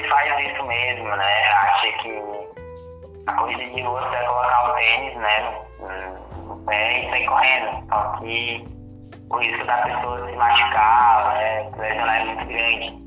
Faz 0.09 0.47
isso 0.47 0.63
mesmo, 0.65 1.15
né? 1.15 1.43
Acha 1.43 1.91
que 1.99 2.45
a 3.27 3.33
corrida 3.33 3.65
de 3.65 3.81
rua 3.81 4.01
vai 4.09 4.25
colocar 4.25 4.71
o 4.71 4.75
tênis, 4.75 5.15
né? 5.17 5.53
No, 6.43 6.57
pé 6.65 7.05
e 7.05 7.09
sair 7.09 7.25
correndo. 7.25 7.87
Só 7.89 8.17
que 8.17 8.65
o 9.29 9.37
risco 9.37 9.65
da 9.65 9.77
pessoa 9.77 10.29
se 10.29 10.35
machucar, 10.35 11.33
né? 11.33 11.71
Lesionar 11.77 12.21
é 12.21 12.25
muito 12.25 12.45
grande. 12.45 13.05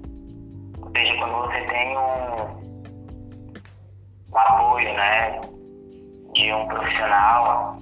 Ou 0.83 0.91
seja, 0.91 1.19
quando 1.19 1.37
você 1.47 1.61
tem 1.63 1.97
um, 1.97 2.35
um 4.33 4.39
apoio, 4.39 4.95
né? 4.95 5.41
De 6.35 6.53
um 6.53 6.67
profissional, 6.69 7.77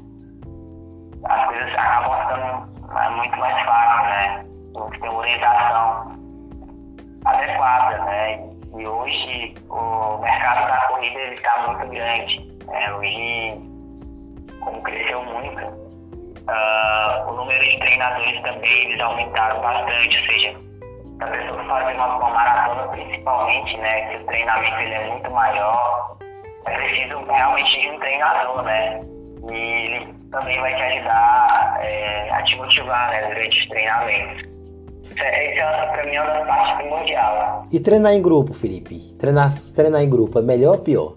as 1.25 1.47
coisas 1.47 1.75
acabam 1.75 2.21
ficando 2.21 2.99
é, 2.99 3.11
muito 3.11 3.37
mais 3.39 3.65
fáceis, 3.65 4.09
né? 4.09 4.47
Você 4.75 4.99
tem 4.99 5.11
uma 5.11 5.19
orientação 5.19 6.17
adequada, 7.25 8.05
né? 8.05 8.56
E 8.79 8.87
hoje 8.87 9.55
o 9.71 10.19
mercado 10.19 10.67
da 10.67 10.87
corrida 10.89 11.21
está 11.33 11.67
muito 11.67 11.89
grande. 11.89 12.57
Hoje, 12.99 13.61
como 14.61 14.83
cresceu 14.83 15.23
muito, 15.25 15.65
uh, 15.65 17.31
o 17.31 17.33
número 17.33 17.65
de 17.65 17.79
treinadores 17.79 18.43
também 18.43 18.85
eles 18.85 19.01
aumentaram 19.01 19.61
bastante. 19.61 20.19
Ou 20.19 20.27
seja, 20.27 20.55
a 21.21 21.27
pessoa 21.27 21.65
fazer 21.65 21.97
uma, 21.97 22.17
uma 22.17 22.31
maratona 22.31 22.89
principalmente, 22.89 23.77
né? 23.79 24.11
Que 24.11 24.17
o 24.23 24.27
treinamento 24.27 24.77
ele 24.77 24.95
é 24.95 25.07
muito 25.09 25.31
maior, 25.31 26.17
é 26.67 26.71
preciso 26.71 27.25
realmente 27.25 27.81
de 27.81 27.89
um 27.89 27.99
treinador, 27.99 28.63
né? 28.63 29.01
E 29.51 29.55
ele 29.55 30.15
também 30.31 30.61
vai 30.61 30.75
te 30.75 30.83
ajudar 30.83 31.79
é, 31.81 32.31
a 32.31 32.43
te 32.43 32.57
motivar 32.57 33.11
né, 33.11 33.23
durante 33.23 33.59
os 33.61 33.69
treinamentos. 33.69 34.46
Isso 35.17 35.25
é, 35.25 35.87
pra 35.87 36.05
mim 36.05 36.15
é 36.15 36.23
uma 36.23 36.33
das 36.35 36.47
partes 36.47 36.77
primordial. 36.77 37.65
E 37.73 37.81
treinar 37.81 38.13
em 38.13 38.21
grupo, 38.21 38.53
Felipe? 38.53 39.15
Treinar, 39.19 39.51
treinar 39.75 40.03
em 40.03 40.11
grupo 40.11 40.39
é 40.39 40.43
melhor 40.43 40.77
ou 40.77 40.83
pior? 40.83 41.17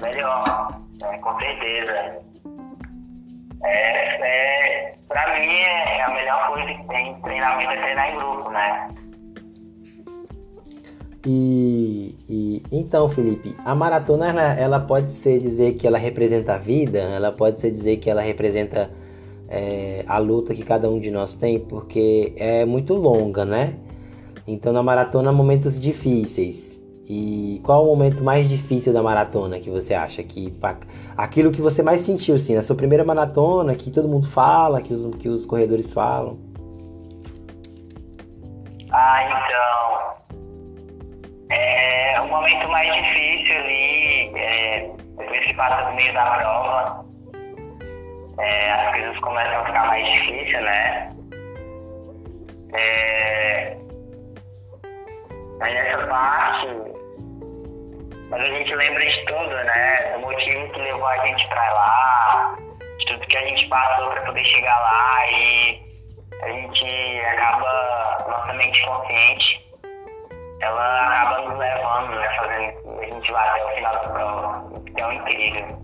Melhor, 0.00 0.80
né, 1.00 1.18
com 1.18 1.38
certeza. 1.40 2.22
É, 3.64 4.86
é, 4.86 4.94
pra 5.08 5.40
mim 5.40 5.52
é 5.52 6.02
a 6.02 6.10
melhor 6.10 6.46
coisa 6.48 6.74
que 6.74 6.88
tem 6.88 7.20
treinamento 7.22 7.72
é 7.72 7.80
treinar 7.80 8.12
em 8.12 8.16
grupo, 8.16 8.50
né? 8.50 8.88
E, 11.26 12.14
e, 12.28 12.62
então, 12.70 13.08
Felipe, 13.08 13.56
a 13.64 13.74
maratona 13.74 14.28
ela, 14.28 14.54
ela 14.54 14.80
pode 14.80 15.10
ser 15.10 15.38
dizer 15.38 15.74
que 15.74 15.86
ela 15.86 15.98
representa 15.98 16.54
a 16.54 16.58
vida, 16.58 16.98
ela 17.00 17.32
pode 17.32 17.58
ser 17.58 17.72
dizer 17.72 17.96
que 17.96 18.08
ela 18.08 18.20
representa 18.20 18.90
é, 19.48 20.04
a 20.06 20.18
luta 20.18 20.54
que 20.54 20.62
cada 20.62 20.88
um 20.88 20.98
de 20.98 21.10
nós 21.10 21.34
tem, 21.34 21.58
porque 21.58 22.32
é 22.36 22.64
muito 22.64 22.94
longa, 22.94 23.44
né? 23.44 23.76
Então 24.46 24.72
na 24.72 24.82
maratona 24.82 25.32
momentos 25.32 25.80
difíceis. 25.80 26.82
E 27.06 27.60
qual 27.64 27.84
o 27.84 27.86
momento 27.86 28.24
mais 28.24 28.48
difícil 28.48 28.92
da 28.92 29.02
maratona 29.02 29.58
que 29.58 29.68
você 29.68 29.92
acha 29.92 30.22
que 30.22 30.58
aquilo 31.16 31.52
que 31.52 31.60
você 31.60 31.82
mais 31.82 32.00
sentiu 32.00 32.34
assim, 32.36 32.54
na 32.54 32.62
sua 32.62 32.74
primeira 32.74 33.04
maratona, 33.04 33.74
que 33.74 33.90
todo 33.90 34.08
mundo 34.08 34.26
fala, 34.26 34.80
que 34.80 34.94
os, 34.94 35.14
que 35.16 35.28
os 35.28 35.44
corredores 35.44 35.92
falam? 35.92 36.38
Ah, 38.90 39.24
então. 39.24 39.94
É, 41.50 42.20
o 42.20 42.28
momento 42.28 42.68
mais 42.68 42.94
difícil 42.94 43.54
ali, 43.54 44.32
é, 44.36 44.90
depois 45.18 45.44
que 45.44 45.54
passa 45.54 45.90
do 45.90 45.96
meio 45.96 46.14
da 46.14 46.24
prova, 46.36 47.04
é, 48.38 48.72
as 48.72 48.92
coisas 48.92 49.18
começam 49.20 49.60
a 49.60 49.64
ficar 49.66 49.86
mais 49.86 50.06
difíceis, 50.06 50.64
né? 50.64 51.10
É, 52.74 53.76
aí 55.60 55.74
nessa 55.74 56.06
parte, 56.08 56.68
mas 58.30 58.40
a 58.42 58.46
gente 58.46 58.74
lembra 58.74 59.04
de 59.04 59.24
tudo, 59.26 59.54
né? 59.64 60.12
Do 60.12 60.20
motivo 60.20 60.72
que 60.72 60.80
levou 60.80 61.06
a 61.06 61.18
gente 61.18 61.48
pra 61.48 61.72
lá, 61.72 62.56
de 62.98 63.06
tudo 63.06 63.26
que 63.26 63.38
a 63.38 63.46
gente 63.46 63.68
passou 63.68 64.10
pra 64.10 64.22
poder 64.22 64.44
chegar 64.44 64.80
lá 64.80 65.30
e 65.30 65.82
a 66.42 66.48
gente 66.48 67.20
acaba, 67.26 68.24
nossa 68.28 68.52
mente 68.54 68.84
consciente, 68.84 69.64
ela 70.60 71.06
acaba 71.06 71.48
nos 71.48 71.58
levando, 71.58 72.14
né? 72.16 72.28
Fazendo 72.36 73.00
a 73.00 73.04
gente 73.04 73.32
lá 73.32 73.44
até 73.44 73.64
o 73.64 73.68
final 73.76 73.92
da 73.92 74.08
prova. 74.08 74.72
Então 74.88 75.10
é 75.10 75.14
incrível. 75.14 75.83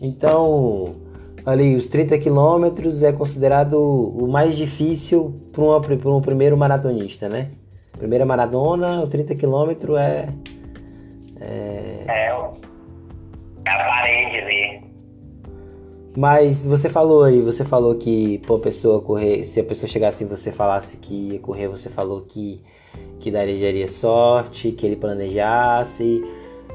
Então, 0.00 0.94
ali 1.44 1.74
os 1.74 1.88
30 1.88 2.18
quilômetros 2.18 3.02
é 3.02 3.12
considerado 3.12 3.78
o 3.78 4.28
mais 4.28 4.56
difícil 4.56 5.34
para 5.52 6.10
um 6.10 6.20
primeiro 6.20 6.56
maratonista, 6.56 7.28
né? 7.28 7.50
Primeira 7.92 8.24
maratona, 8.24 9.02
o 9.02 9.08
30 9.08 9.34
quilômetros 9.34 9.98
é, 9.98 10.28
é. 11.40 12.04
É, 12.06 12.26
é 12.26 13.70
a 13.70 13.88
parede 13.88 14.36
ali. 14.36 14.88
Mas 16.16 16.64
você 16.64 16.88
falou 16.88 17.24
aí, 17.24 17.40
você 17.40 17.64
falou 17.64 17.94
que 17.96 18.38
pô, 18.46 18.58
pessoa 18.58 19.00
correr, 19.00 19.44
se 19.44 19.60
a 19.60 19.64
pessoa 19.64 19.88
chegasse 19.88 20.24
e 20.24 20.26
você 20.26 20.50
falasse 20.50 20.96
que 20.96 21.32
ia 21.32 21.38
correr, 21.38 21.68
você 21.68 21.88
falou 21.88 22.22
que, 22.22 22.60
que 23.20 23.30
daria 23.30 23.88
sorte, 23.88 24.72
que 24.72 24.86
ele 24.86 24.96
planejasse 24.96 26.22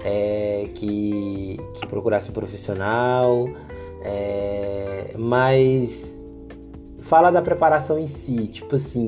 é, 0.03 0.67
que, 0.75 1.59
que 1.75 1.87
procurasse 1.87 2.29
um 2.29 2.33
profissional, 2.33 3.47
é, 4.01 5.13
mas 5.17 6.13
fala 6.99 7.31
da 7.31 7.41
preparação 7.41 7.99
em 7.99 8.07
si, 8.07 8.47
tipo 8.47 8.75
assim, 8.75 9.07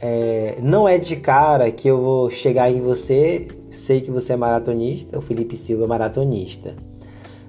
é, 0.00 0.56
não 0.60 0.88
é 0.88 0.98
de 0.98 1.16
cara 1.16 1.70
que 1.70 1.88
eu 1.88 2.00
vou 2.00 2.30
chegar 2.30 2.70
em 2.70 2.80
você, 2.80 3.48
sei 3.70 4.00
que 4.00 4.10
você 4.10 4.32
é 4.32 4.36
maratonista, 4.36 5.18
o 5.18 5.22
Felipe 5.22 5.56
Silva 5.56 5.84
é 5.84 5.86
maratonista. 5.86 6.74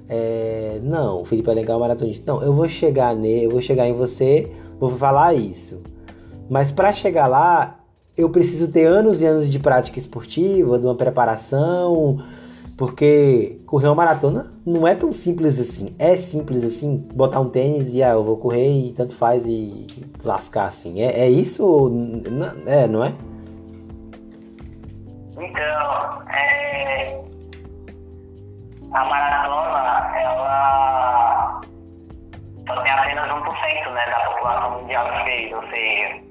É, 0.08 0.80
não, 0.84 1.22
o 1.22 1.26
Felipe 1.26 1.50
é 1.50 1.54
legal 1.54 1.80
maratonista. 1.80 2.32
Não, 2.32 2.44
eu 2.44 2.54
vou 2.54 2.68
chegar 2.70 3.16
nele, 3.16 3.46
eu 3.46 3.50
vou 3.52 3.62
chegar 3.62 3.88
em 3.88 3.94
você, 3.94 4.52
vou 4.80 4.92
falar 4.92 5.34
isso. 5.34 5.82
Mas 6.50 6.70
para 6.70 6.94
chegar 6.94 7.26
lá, 7.26 7.83
eu 8.15 8.30
preciso 8.30 8.71
ter 8.71 8.86
anos 8.86 9.21
e 9.21 9.26
anos 9.26 9.52
de 9.52 9.60
prática 9.60 9.97
esportiva, 9.97 10.78
de 10.78 10.86
uma 10.86 10.95
preparação, 10.95 12.23
porque 12.78 13.60
correr 13.65 13.88
uma 13.88 13.95
maratona 13.95 14.52
não 14.65 14.88
é 14.88 14.93
tão 14.95 15.12
simples 15.12 15.60
assim. 15.60 15.95
É 15.97 16.15
simples 16.15 16.63
assim, 16.63 16.97
botar 17.13 17.39
um 17.39 17.49
tênis 17.49 17.93
e 17.93 18.04
ah, 18.04 18.12
eu 18.12 18.23
vou 18.23 18.38
correr 18.38 18.69
e 18.69 18.93
tanto 18.93 19.15
faz 19.15 19.45
e 19.45 19.86
lascar 20.23 20.67
assim. 20.67 21.02
É, 21.02 21.21
é 21.21 21.30
isso? 21.30 21.91
É, 22.65 22.88
não 22.88 23.04
é? 23.04 23.13
Então, 25.39 26.23
é... 26.32 27.23
a 28.91 29.06
maratona, 29.06 30.19
ela 30.19 31.62
só 32.67 32.82
tem 32.82 32.91
apenas 32.91 33.30
1% 33.30 33.91
né, 33.91 34.06
da 34.06 34.19
população 34.32 34.82
mundial 34.82 35.06
que 35.12 35.23
fez, 35.23 35.54
ou 35.54 35.63
seja, 35.69 36.23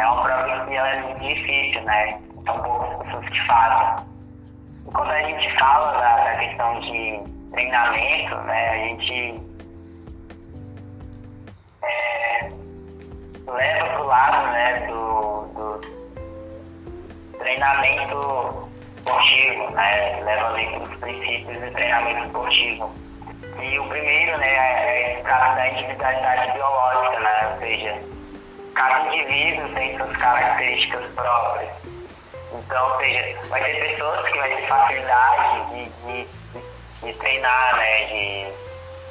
é 0.00 0.06
uma 0.06 0.22
prova 0.22 0.66
que 0.66 0.74
ela 0.74 0.88
é 0.88 1.02
muito 1.02 1.20
difícil, 1.20 1.82
né? 1.82 2.18
São 2.44 2.58
poucas 2.62 3.04
pessoas 3.04 3.28
que 3.28 3.46
fazem. 3.46 4.06
E 4.86 4.90
quando 4.90 5.10
a 5.10 5.22
gente 5.22 5.58
fala 5.58 5.92
da, 5.92 6.24
da 6.24 6.36
questão 6.36 6.80
de 6.80 7.22
treinamento, 7.50 8.34
né, 8.36 8.70
a 8.70 8.76
gente 8.76 9.40
é, 11.82 12.50
leva 13.46 13.86
para 13.88 14.02
o 14.02 14.06
lado 14.06 14.46
né, 14.46 14.86
do, 14.86 15.42
do 15.54 15.80
treinamento 17.38 18.70
esportivo, 18.96 19.70
né? 19.72 20.20
Leva 20.22 20.46
ali 20.48 20.78
os 20.78 20.96
princípios 20.98 21.60
do 21.60 21.70
treinamento 21.72 22.26
esportivo. 22.26 22.90
E 23.60 23.78
o 23.78 23.84
primeiro, 23.88 24.38
né, 24.38 25.16
é 25.16 25.22
caso 25.24 25.54
da 25.56 25.68
individualidade 25.68 26.52
biológica, 26.52 27.20
né? 27.20 27.50
Ou 27.52 27.58
seja, 27.58 28.19
cada 28.80 29.14
indivíduo 29.14 29.68
tem 29.74 29.94
suas 29.98 30.16
características 30.16 31.04
próprias. 31.14 31.70
Então, 32.50 32.92
ou 32.92 32.98
seja, 32.98 33.38
vai 33.48 33.62
ter 33.62 33.90
pessoas 33.90 34.26
que 34.26 34.38
vão 34.38 34.48
ter 34.48 34.66
facilidade 34.66 35.66
de, 35.70 35.84
de, 36.06 36.28
de 37.02 37.12
treinar, 37.18 37.76
né? 37.76 38.04
De, 38.06 38.46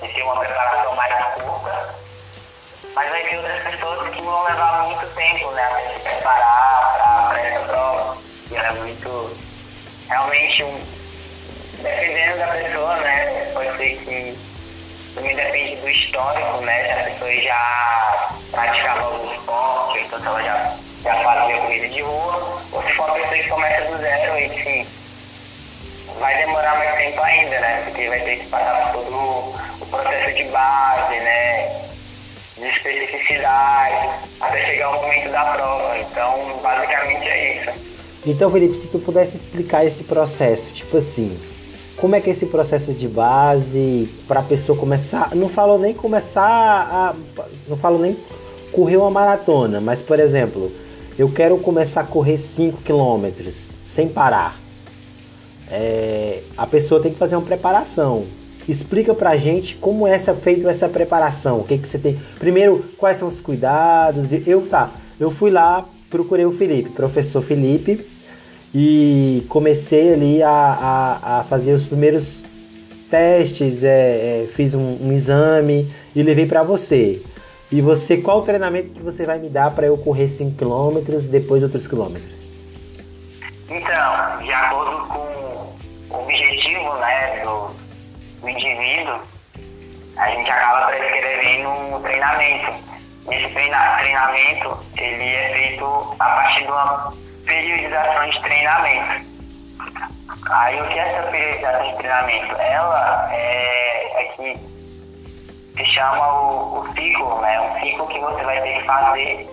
de 0.02 0.14
ter 0.14 0.24
uma 0.24 0.40
preparação 0.40 0.96
mais 0.96 1.14
curta, 1.36 1.96
mas 2.96 3.10
vai 3.12 3.24
ter 3.24 3.38
outras 3.38 3.64
pessoas 3.64 4.10
que 4.10 4.22
vão 4.22 4.44
levar 4.44 4.86
muito 4.86 5.08
tempo, 5.14 5.52
né? 5.52 5.64
Até 5.64 5.94
se 5.94 6.00
preparar 6.00 7.28
para 7.30 7.40
essa 7.40 7.60
prova. 7.68 8.18
E 8.50 8.56
é 8.56 8.72
muito 8.72 9.38
realmente 10.08 10.64
um, 10.64 10.84
dependendo 11.84 12.40
da 12.40 12.48
pessoa, 12.48 12.96
né? 12.98 13.52
Pode 13.54 13.78
ser 13.78 13.98
que 14.04 14.49
também 15.20 15.36
depende 15.36 15.76
do 15.76 15.90
histórico, 15.90 16.62
né? 16.62 16.86
Se 16.86 16.92
a 16.92 17.04
pessoa 17.04 17.36
já 17.42 18.30
praticava 18.52 19.02
algum 19.02 19.34
esporte, 19.34 20.00
então 20.00 20.20
se 20.20 20.26
ela 20.26 20.44
já, 20.44 20.76
já 21.04 21.16
fazia 21.16 21.58
corrida 21.58 21.90
de 21.90 22.02
rua, 22.02 22.62
ou 22.72 22.84
se 22.84 22.92
for 22.94 23.06
uma 23.06 23.16
pessoa 23.16 23.38
que 23.38 23.50
começa 23.50 23.92
do 23.92 23.98
zero 23.98 24.40
e 24.40 24.64
sim, 24.64 24.88
vai 26.20 26.38
demorar 26.38 26.78
mais 26.78 26.98
tempo 26.98 27.22
ainda, 27.22 27.60
né? 27.60 27.82
Porque 27.86 28.08
vai 28.08 28.20
ter 28.22 28.40
que 28.40 28.46
passar 28.48 28.92
por 28.94 29.04
todo 29.04 29.18
o 29.82 29.86
processo 29.88 30.36
de 30.36 30.44
base, 30.46 31.16
né? 31.20 31.68
De 32.58 32.68
especificidade, 32.70 34.10
até 34.40 34.66
chegar 34.66 34.90
o 34.90 35.02
momento 35.02 35.32
da 35.32 35.46
prova. 35.46 35.98
Então, 35.98 36.60
basicamente 36.64 37.28
é 37.28 37.56
isso. 37.58 37.72
Então, 38.26 38.50
Felipe, 38.50 38.78
se 38.78 38.88
tu 38.88 39.00
pudesse 39.00 39.36
explicar 39.36 39.86
esse 39.86 40.04
processo, 40.06 40.66
tipo 40.74 40.98
assim, 40.98 41.38
como 42.00 42.16
é 42.16 42.22
que 42.22 42.30
é 42.30 42.34
esse 42.34 42.46
processo 42.46 42.94
de 42.94 43.08
base 43.08 44.10
para 44.28 44.40
a 44.40 44.44
pessoa 44.44 44.78
começar, 44.78 45.36
não 45.36 45.50
falo 45.50 45.78
nem 45.78 45.94
começar 45.94 46.46
a, 46.46 47.16
não 47.68 47.78
falo 47.78 48.00
nem 48.00 48.16
correr 48.72 48.98
uma 48.98 49.12
maratona, 49.12 49.82
mas 49.82 50.02
por 50.02 50.20
exemplo, 50.20 50.72
eu 51.18 51.30
quero 51.30 51.58
começar 51.58 52.02
a 52.02 52.06
correr 52.06 52.38
5 52.38 52.82
km 52.82 53.52
sem 53.84 54.08
parar. 54.08 54.58
É, 55.70 56.42
a 56.58 56.66
pessoa 56.66 57.02
tem 57.02 57.12
que 57.12 57.18
fazer 57.20 57.36
uma 57.36 57.46
preparação. 57.46 58.24
Explica 58.68 59.14
pra 59.14 59.36
gente 59.36 59.76
como 59.76 60.08
é 60.08 60.18
feita 60.20 60.70
essa 60.70 60.88
preparação. 60.88 61.60
O 61.60 61.64
que, 61.64 61.78
que 61.78 61.88
você 61.88 61.98
tem. 61.98 62.20
Primeiro, 62.38 62.86
quais 62.98 63.18
são 63.18 63.28
os 63.28 63.40
cuidados. 63.40 64.30
Eu 64.48 64.68
tá, 64.68 64.92
eu 65.20 65.30
fui 65.30 65.52
lá, 65.52 65.86
procurei 66.10 66.46
o 66.46 66.52
Felipe, 66.52 66.90
professor 66.90 67.42
Felipe, 67.42 68.06
e 68.74 69.46
comecei 69.50 70.14
ali 70.14 70.44
a, 70.44 70.50
a, 70.50 71.40
a 71.40 71.44
fazer 71.44 71.74
os 71.74 71.86
primeiros 71.86 72.44
testes, 73.10 73.84
é, 73.84 74.44
é, 74.44 74.48
fiz 74.54 74.74
um, 74.74 74.98
um, 75.02 75.12
exame 75.12 75.92
e 76.16 76.22
levei 76.22 76.46
para 76.46 76.62
você. 76.62 77.22
E 77.72 77.82
você, 77.82 78.18
qual 78.18 78.40
o 78.40 78.42
treinamento 78.42 78.94
que 78.94 79.02
você 79.02 79.26
vai 79.26 79.40
me 79.40 79.50
dar 79.50 79.72
para 79.72 79.88
eu 79.88 79.98
correr 79.98 80.28
5 80.28 80.56
km, 80.58 81.00
depois 81.30 81.64
outros 81.64 81.88
quilômetros? 81.88 82.50
Então, 83.70 84.44
de 84.44 84.52
acordo 84.52 85.08
com 85.08 86.16
o 86.16 86.24
objetivo 86.24 86.94
né, 86.98 87.44
do, 87.44 87.76
do 88.42 88.50
indivíduo, 88.50 89.20
a 90.18 90.30
gente 90.30 90.50
acaba 90.50 90.88
prescrevendo 90.88 91.70
um 91.70 92.02
treinamento 92.02 92.90
esse 93.32 93.54
treinamento 93.54 94.80
ele 94.98 95.24
é 95.24 95.50
feito 95.54 95.86
a 96.20 96.26
partir 96.26 96.64
de 96.64 96.72
uma 96.72 97.14
periodização 97.50 98.30
de 98.30 98.42
treinamento. 98.44 99.28
Aí 100.52 100.82
o 100.82 100.88
que 100.88 101.00
é 101.00 101.08
essa 101.10 101.32
periodização 101.32 101.90
de 101.90 101.98
treinamento? 101.98 102.56
Ela 102.56 103.30
é, 103.34 104.22
é 104.22 104.24
que 104.36 104.58
se 105.76 105.86
chama 105.94 106.42
o, 106.42 106.80
o, 106.80 106.94
ciclo, 106.94 107.42
né? 107.42 107.60
Um 107.60 107.80
ciclo 107.80 108.08
que 108.08 108.20
você 108.20 108.44
vai 108.44 108.62
ter 108.62 108.80
que 108.80 108.86
fazer 108.86 109.50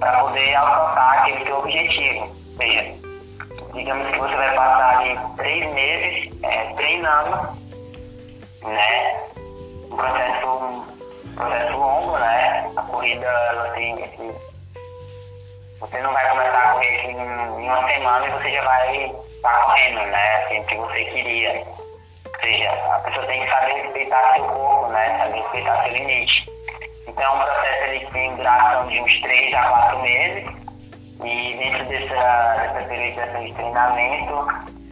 para 0.00 0.20
poder 0.20 0.54
alcançar 0.56 1.18
aquele 1.18 1.44
seu 1.44 1.58
objetivo. 1.58 2.24
Ou 2.24 2.56
seja, 2.56 2.94
digamos 3.74 4.10
que 4.10 4.18
você 4.18 4.34
vai 4.34 4.54
passar 4.54 4.98
ali 4.98 5.18
três 5.36 5.72
meses 5.72 6.42
é, 6.42 6.72
treinando, 6.74 7.58
né? 8.64 9.22
Um 9.90 9.96
processo 9.96 10.84
processo 11.36 11.76
longo, 11.76 12.18
né? 12.18 12.70
A 12.76 12.82
corrida 12.82 13.72
tem 13.74 14.02
esse. 14.02 14.49
Você 15.80 15.98
não 16.02 16.12
vai 16.12 16.28
começar 16.28 16.58
a 16.58 16.72
correr 16.72 17.06
em, 17.06 17.16
em 17.16 17.70
uma 17.70 17.90
semana 17.90 18.26
e 18.26 18.30
você 18.30 18.50
já 18.52 18.62
vai 18.62 19.06
estar 19.06 19.50
tá 19.50 19.64
correndo, 19.64 20.06
né? 20.10 20.36
Assim 20.36 20.62
que 20.64 20.76
você 20.76 21.04
queria. 21.06 21.64
Ou 22.26 22.40
seja, 22.40 22.70
a 22.70 23.00
pessoa 23.00 23.26
tem 23.26 23.40
que 23.40 23.48
saber 23.48 23.72
respeitar 23.82 24.34
seu 24.34 24.44
corpo, 24.44 24.88
né? 24.92 25.18
Saber 25.18 25.40
respeitar 25.40 25.82
seu 25.82 25.92
limite. 25.92 26.50
Então 27.08 27.24
é 27.24 27.30
um 27.30 27.38
processo 27.38 27.84
ali 27.84 28.00
que 28.00 28.12
tem 28.12 28.36
duração 28.36 28.88
de 28.88 29.00
uns 29.00 29.20
3 29.22 29.54
a 29.54 29.62
4 29.62 29.98
meses. 30.00 30.50
E 31.24 31.56
dentro 31.56 31.84
dessa, 31.86 32.56
dessa 32.56 32.86
periodização 32.86 33.44
de 33.44 33.54
treinamento 33.54 34.48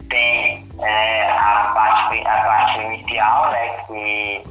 tem 0.09 0.67
é, 0.81 1.29
a, 1.29 1.71
parte, 1.75 2.27
a 2.27 2.43
parte 2.43 2.79
inicial, 2.79 3.51
né? 3.51 3.69
Que 3.85 4.43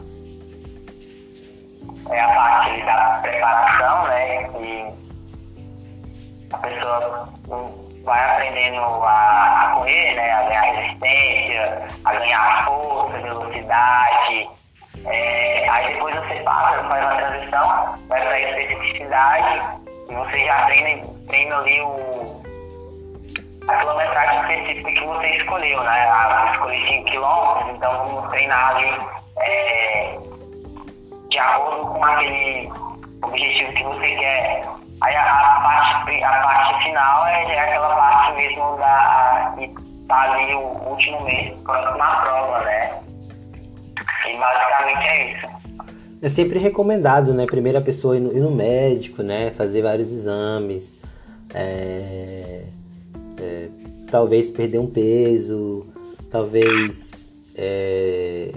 é 2.11 2.21
a 2.21 2.29
parte 2.29 2.83
da 2.83 3.19
preparação, 3.23 4.07
né? 4.07 4.45
Que 4.45 5.08
a 6.53 6.59
pessoa 6.59 7.29
vai 8.05 8.31
aprendendo 8.31 8.81
a, 8.81 9.65
a 9.65 9.73
correr, 9.75 10.15
né? 10.15 10.33
A 10.33 10.43
ganhar 10.45 10.63
resistência, 10.63 11.89
a 12.05 12.15
ganhar 12.15 12.65
força, 12.65 13.19
velocidade. 13.19 14.49
É, 15.05 15.69
aí 15.69 15.95
depois 15.95 16.15
você 16.17 16.41
passa, 16.41 16.83
faz 16.89 17.05
uma 17.05 17.17
transição, 17.17 17.99
vai 18.09 18.21
para 18.21 18.31
a 18.31 18.41
especificidade 18.41 19.81
e 20.09 20.15
você 20.15 20.45
já 20.45 20.65
treina, 20.65 21.07
treina 21.29 21.57
ali 21.59 21.81
o, 21.83 22.43
a 23.69 23.77
quilometragem 23.77 24.41
específica 24.41 24.91
que 24.91 25.07
você 25.07 25.27
escolheu, 25.37 25.83
né? 25.85 26.09
Ah, 26.11 26.45
eu 26.47 26.53
escolhi 26.55 26.89
5 26.89 27.11
km, 27.11 27.71
então 27.77 28.07
vamos 28.07 28.31
treinar 28.31 28.77
ali 28.77 28.99
é, 29.41 30.19
de 31.31 31.39
acordo 31.39 31.93
com 31.93 32.05
aquele 32.05 32.71
objetivo 33.23 33.73
que 33.73 33.85
você 33.85 34.15
quer. 34.17 34.65
Aí 35.01 35.15
a, 35.15 35.23
a 35.23 35.61
parte, 35.61 36.25
a 36.25 36.43
parte 36.43 36.85
final 36.85 37.27
é, 37.27 37.55
é 37.55 37.61
aquela 37.61 37.95
parte 37.95 38.37
mesmo 38.37 38.77
da 38.79 39.55
que 39.57 39.75
tá 40.09 40.33
ali 40.33 40.55
o 40.55 40.91
último 40.91 41.23
mês 41.23 41.57
próximo 41.61 42.03
à 42.03 42.17
prova, 42.23 42.65
né? 42.65 43.01
E 44.29 44.37
basicamente 44.37 45.07
é 45.07 45.33
isso. 45.33 45.59
É 46.21 46.29
sempre 46.29 46.59
recomendado, 46.59 47.33
né? 47.33 47.47
Primeiro 47.47 47.79
a 47.79 47.81
pessoa 47.81 48.17
ir 48.17 48.21
no, 48.21 48.37
ir 48.37 48.41
no 48.41 48.51
médico, 48.51 49.23
né? 49.23 49.53
Fazer 49.53 49.83
vários 49.83 50.11
exames. 50.11 50.97
É, 51.55 52.65
é, 53.41 53.69
talvez 54.11 54.51
perder 54.51 54.79
um 54.79 54.87
peso, 54.87 55.87
talvez 56.31 57.33
é, 57.57 58.53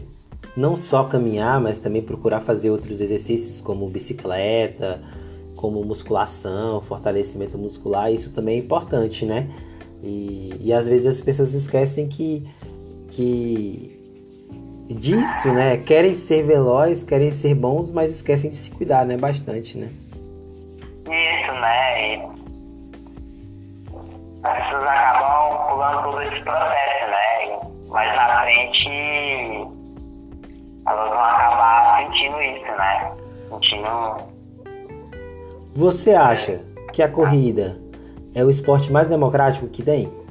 não 0.56 0.76
só 0.76 1.04
caminhar, 1.04 1.60
mas 1.62 1.80
também 1.80 2.02
procurar 2.02 2.42
fazer 2.42 2.70
outros 2.70 3.00
exercícios 3.00 3.62
como 3.62 3.88
bicicleta, 3.88 5.02
como 5.56 5.84
musculação, 5.84 6.82
fortalecimento 6.82 7.58
muscular, 7.58 8.12
isso 8.12 8.32
também 8.32 8.56
é 8.56 8.60
importante, 8.60 9.26
né? 9.26 9.48
E, 10.02 10.56
e 10.60 10.74
às 10.74 10.88
vezes 10.88 11.06
as 11.06 11.22
pessoas 11.22 11.54
esquecem 11.54 12.08
que, 12.08 12.48
que 13.12 14.02
disso, 14.90 15.54
né? 15.54 15.78
Querem 15.78 16.16
ser 16.16 16.44
velozes, 16.44 17.04
querem 17.04 17.32
ser 17.32 17.54
bons, 17.54 17.92
mas 17.92 18.12
esquecem 18.12 18.50
de 18.50 18.56
se 18.56 18.72
cuidar, 18.72 19.06
né? 19.06 19.16
Bastante, 19.18 19.78
né? 19.78 19.90
Isso, 21.06 21.54
né? 21.54 22.16
E 22.16 22.22
as 24.44 24.64
pessoas 24.64 24.84
acabam 24.84 25.70
pulando 25.70 26.04
todo 26.04 26.22
esse 26.24 26.44
processo, 26.44 27.06
né? 27.08 27.60
Mas 27.90 28.16
na 28.16 28.42
frente 28.42 29.81
elas 30.88 31.10
vão 31.10 31.20
acabar 31.20 32.04
sentindo 32.04 32.42
isso, 32.42 32.66
né? 32.66 33.16
Sentindo. 33.50 34.32
Você 35.76 36.14
acha 36.14 36.62
que 36.92 37.02
a 37.02 37.10
corrida 37.10 37.80
é 38.36 38.44
o 38.44 38.50
esporte 38.50 38.92
mais 38.92 39.08
democrático 39.08 39.68
que 39.68 39.84
tem? 39.84 40.22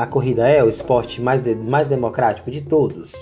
a 0.00 0.06
corrida 0.06 0.48
é 0.48 0.64
o 0.64 0.68
esporte 0.68 1.20
mais, 1.20 1.42
de, 1.42 1.54
mais 1.54 1.86
democrático 1.86 2.50
de 2.50 2.62
todos? 2.62 3.12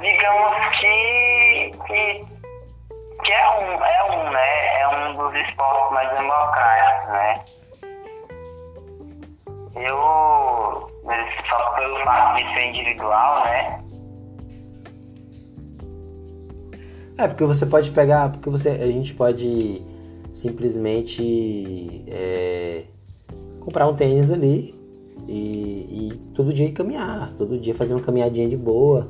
Digamos 0.00 0.68
que, 0.80 1.72
que, 1.86 2.26
que 3.24 3.32
é, 3.32 3.50
um, 3.58 3.84
é 3.84 4.04
um, 4.04 4.30
né? 4.30 4.80
É 4.80 4.88
um 4.88 5.16
dos 5.16 5.34
esportes 5.34 5.92
mais 5.92 6.18
democráticos, 6.18 7.08
né? 7.08 7.44
Eu, 9.76 9.96
só 11.48 11.74
pelo 11.76 11.96
fato 12.04 12.36
de 12.36 12.54
ser 12.54 12.70
individual, 12.70 13.44
né? 13.44 13.84
É, 17.16 17.26
porque 17.26 17.44
você 17.44 17.66
pode 17.66 17.90
pegar, 17.90 18.30
porque 18.30 18.48
você, 18.48 18.68
a 18.68 18.86
gente 18.86 19.12
pode 19.14 19.82
simplesmente 20.30 22.04
é, 22.06 22.84
comprar 23.58 23.88
um 23.88 23.94
tênis 23.94 24.30
ali 24.30 24.72
e, 25.26 26.12
e, 26.12 26.12
todo 26.34 26.52
dia 26.52 26.72
caminhar, 26.72 27.34
todo 27.36 27.58
dia 27.58 27.74
fazer 27.74 27.94
uma 27.94 28.02
caminhadinha 28.02 28.48
de 28.48 28.56
boa. 28.56 29.08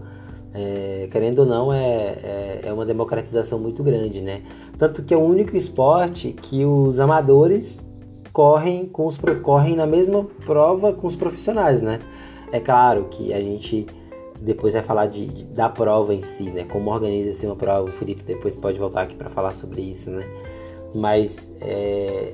É, 0.54 1.06
querendo 1.12 1.40
ou 1.40 1.46
não, 1.46 1.72
é, 1.72 1.84
é, 1.84 2.60
é, 2.64 2.72
uma 2.72 2.86
democratização 2.86 3.58
muito 3.58 3.82
grande, 3.82 4.22
né? 4.22 4.42
Tanto 4.78 5.02
que 5.02 5.12
é 5.12 5.16
o 5.16 5.20
único 5.20 5.54
esporte 5.54 6.32
que 6.32 6.64
os 6.64 6.98
amadores 6.98 7.86
correm, 8.38 8.86
com 8.86 9.04
os, 9.04 9.18
correm 9.42 9.74
na 9.74 9.84
mesma 9.84 10.22
prova 10.46 10.92
com 10.92 11.08
os 11.08 11.16
profissionais, 11.16 11.82
né? 11.82 11.98
É 12.52 12.60
claro 12.60 13.08
que 13.10 13.34
a 13.34 13.40
gente 13.40 13.84
depois 14.40 14.74
vai 14.74 14.82
falar 14.84 15.06
de, 15.06 15.26
de 15.26 15.44
da 15.46 15.68
prova 15.68 16.14
em 16.14 16.20
si, 16.20 16.44
né? 16.44 16.62
Como 16.62 16.88
organiza-se 16.88 17.44
uma 17.46 17.56
prova. 17.56 17.88
O 17.88 17.90
Felipe 17.90 18.22
depois 18.22 18.54
pode 18.54 18.78
voltar 18.78 19.02
aqui 19.02 19.16
para 19.16 19.28
falar 19.28 19.54
sobre 19.54 19.82
isso, 19.82 20.10
né? 20.10 20.24
Mas 20.94 21.52
é, 21.60 21.72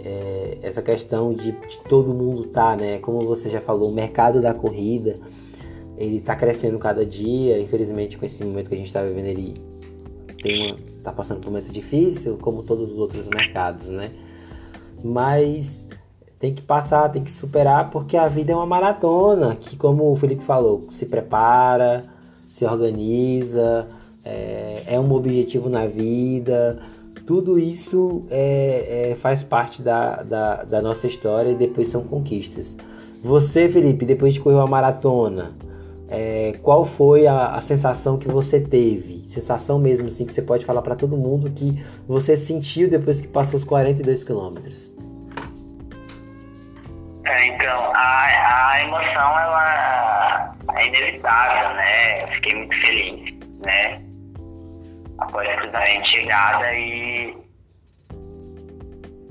é, 0.04 0.58
essa 0.60 0.82
questão 0.82 1.32
de, 1.32 1.52
de, 1.52 1.78
todo 1.88 2.12
mundo 2.12 2.48
tá, 2.48 2.76
né? 2.76 2.98
Como 2.98 3.20
você 3.20 3.48
já 3.48 3.62
falou, 3.62 3.88
o 3.88 3.94
mercado 3.94 4.42
da 4.42 4.52
corrida 4.52 5.18
ele 5.96 6.20
tá 6.20 6.36
crescendo 6.36 6.78
cada 6.78 7.06
dia. 7.06 7.58
Infelizmente, 7.58 8.18
com 8.18 8.26
esse 8.26 8.44
momento 8.44 8.68
que 8.68 8.74
a 8.74 8.78
gente 8.78 8.88
está 8.88 9.02
vivendo, 9.02 9.28
ele 9.28 9.54
tem 10.42 10.66
uma, 10.66 10.76
tá 11.02 11.12
passando 11.12 11.40
por 11.40 11.48
um 11.48 11.52
momento 11.52 11.72
difícil, 11.72 12.36
como 12.42 12.62
todos 12.62 12.92
os 12.92 12.98
outros 12.98 13.26
mercados, 13.26 13.88
né? 13.88 14.12
Mas 15.02 15.83
tem 16.44 16.52
que 16.52 16.60
passar, 16.60 17.08
tem 17.08 17.24
que 17.24 17.32
superar, 17.32 17.88
porque 17.88 18.18
a 18.18 18.28
vida 18.28 18.52
é 18.52 18.54
uma 18.54 18.66
maratona 18.66 19.56
que, 19.56 19.78
como 19.78 20.12
o 20.12 20.14
Felipe 20.14 20.44
falou, 20.44 20.84
se 20.90 21.06
prepara, 21.06 22.04
se 22.46 22.66
organiza, 22.66 23.88
é, 24.22 24.82
é 24.86 25.00
um 25.00 25.10
objetivo 25.14 25.70
na 25.70 25.86
vida. 25.86 26.82
Tudo 27.24 27.58
isso 27.58 28.24
é, 28.28 29.12
é, 29.12 29.14
faz 29.14 29.42
parte 29.42 29.80
da, 29.80 30.22
da, 30.22 30.64
da, 30.64 30.82
nossa 30.82 31.06
história 31.06 31.48
e 31.48 31.54
depois 31.54 31.88
são 31.88 32.02
conquistas. 32.02 32.76
Você, 33.22 33.66
Felipe, 33.66 34.04
depois 34.04 34.34
de 34.34 34.40
correr 34.40 34.56
uma 34.56 34.66
maratona, 34.66 35.54
é, 36.10 36.58
qual 36.60 36.84
foi 36.84 37.26
a, 37.26 37.54
a, 37.54 37.60
sensação 37.62 38.18
que 38.18 38.28
você 38.28 38.60
teve? 38.60 39.24
Sensação 39.26 39.78
mesmo 39.78 40.08
assim 40.08 40.26
que 40.26 40.32
você 40.34 40.42
pode 40.42 40.66
falar 40.66 40.82
para 40.82 40.94
todo 40.94 41.16
mundo 41.16 41.50
que 41.50 41.82
você 42.06 42.36
sentiu 42.36 42.90
depois 42.90 43.22
que 43.22 43.28
passou 43.28 43.56
os 43.56 43.64
42 43.64 44.22
quilômetros? 44.22 44.92
É, 47.26 47.46
então, 47.46 47.92
a, 47.94 48.72
a 48.72 48.82
emoção 48.82 49.38
ela 49.38 50.54
é 50.76 50.86
inevitável, 50.86 51.70
né? 51.74 52.22
Eu 52.22 52.28
fiquei 52.28 52.54
muito 52.54 52.80
feliz, 52.80 53.34
né? 53.64 54.02
Após 55.18 55.48
a 55.48 55.84
gente 55.86 56.10
chegada 56.10 56.74
e 56.74 57.34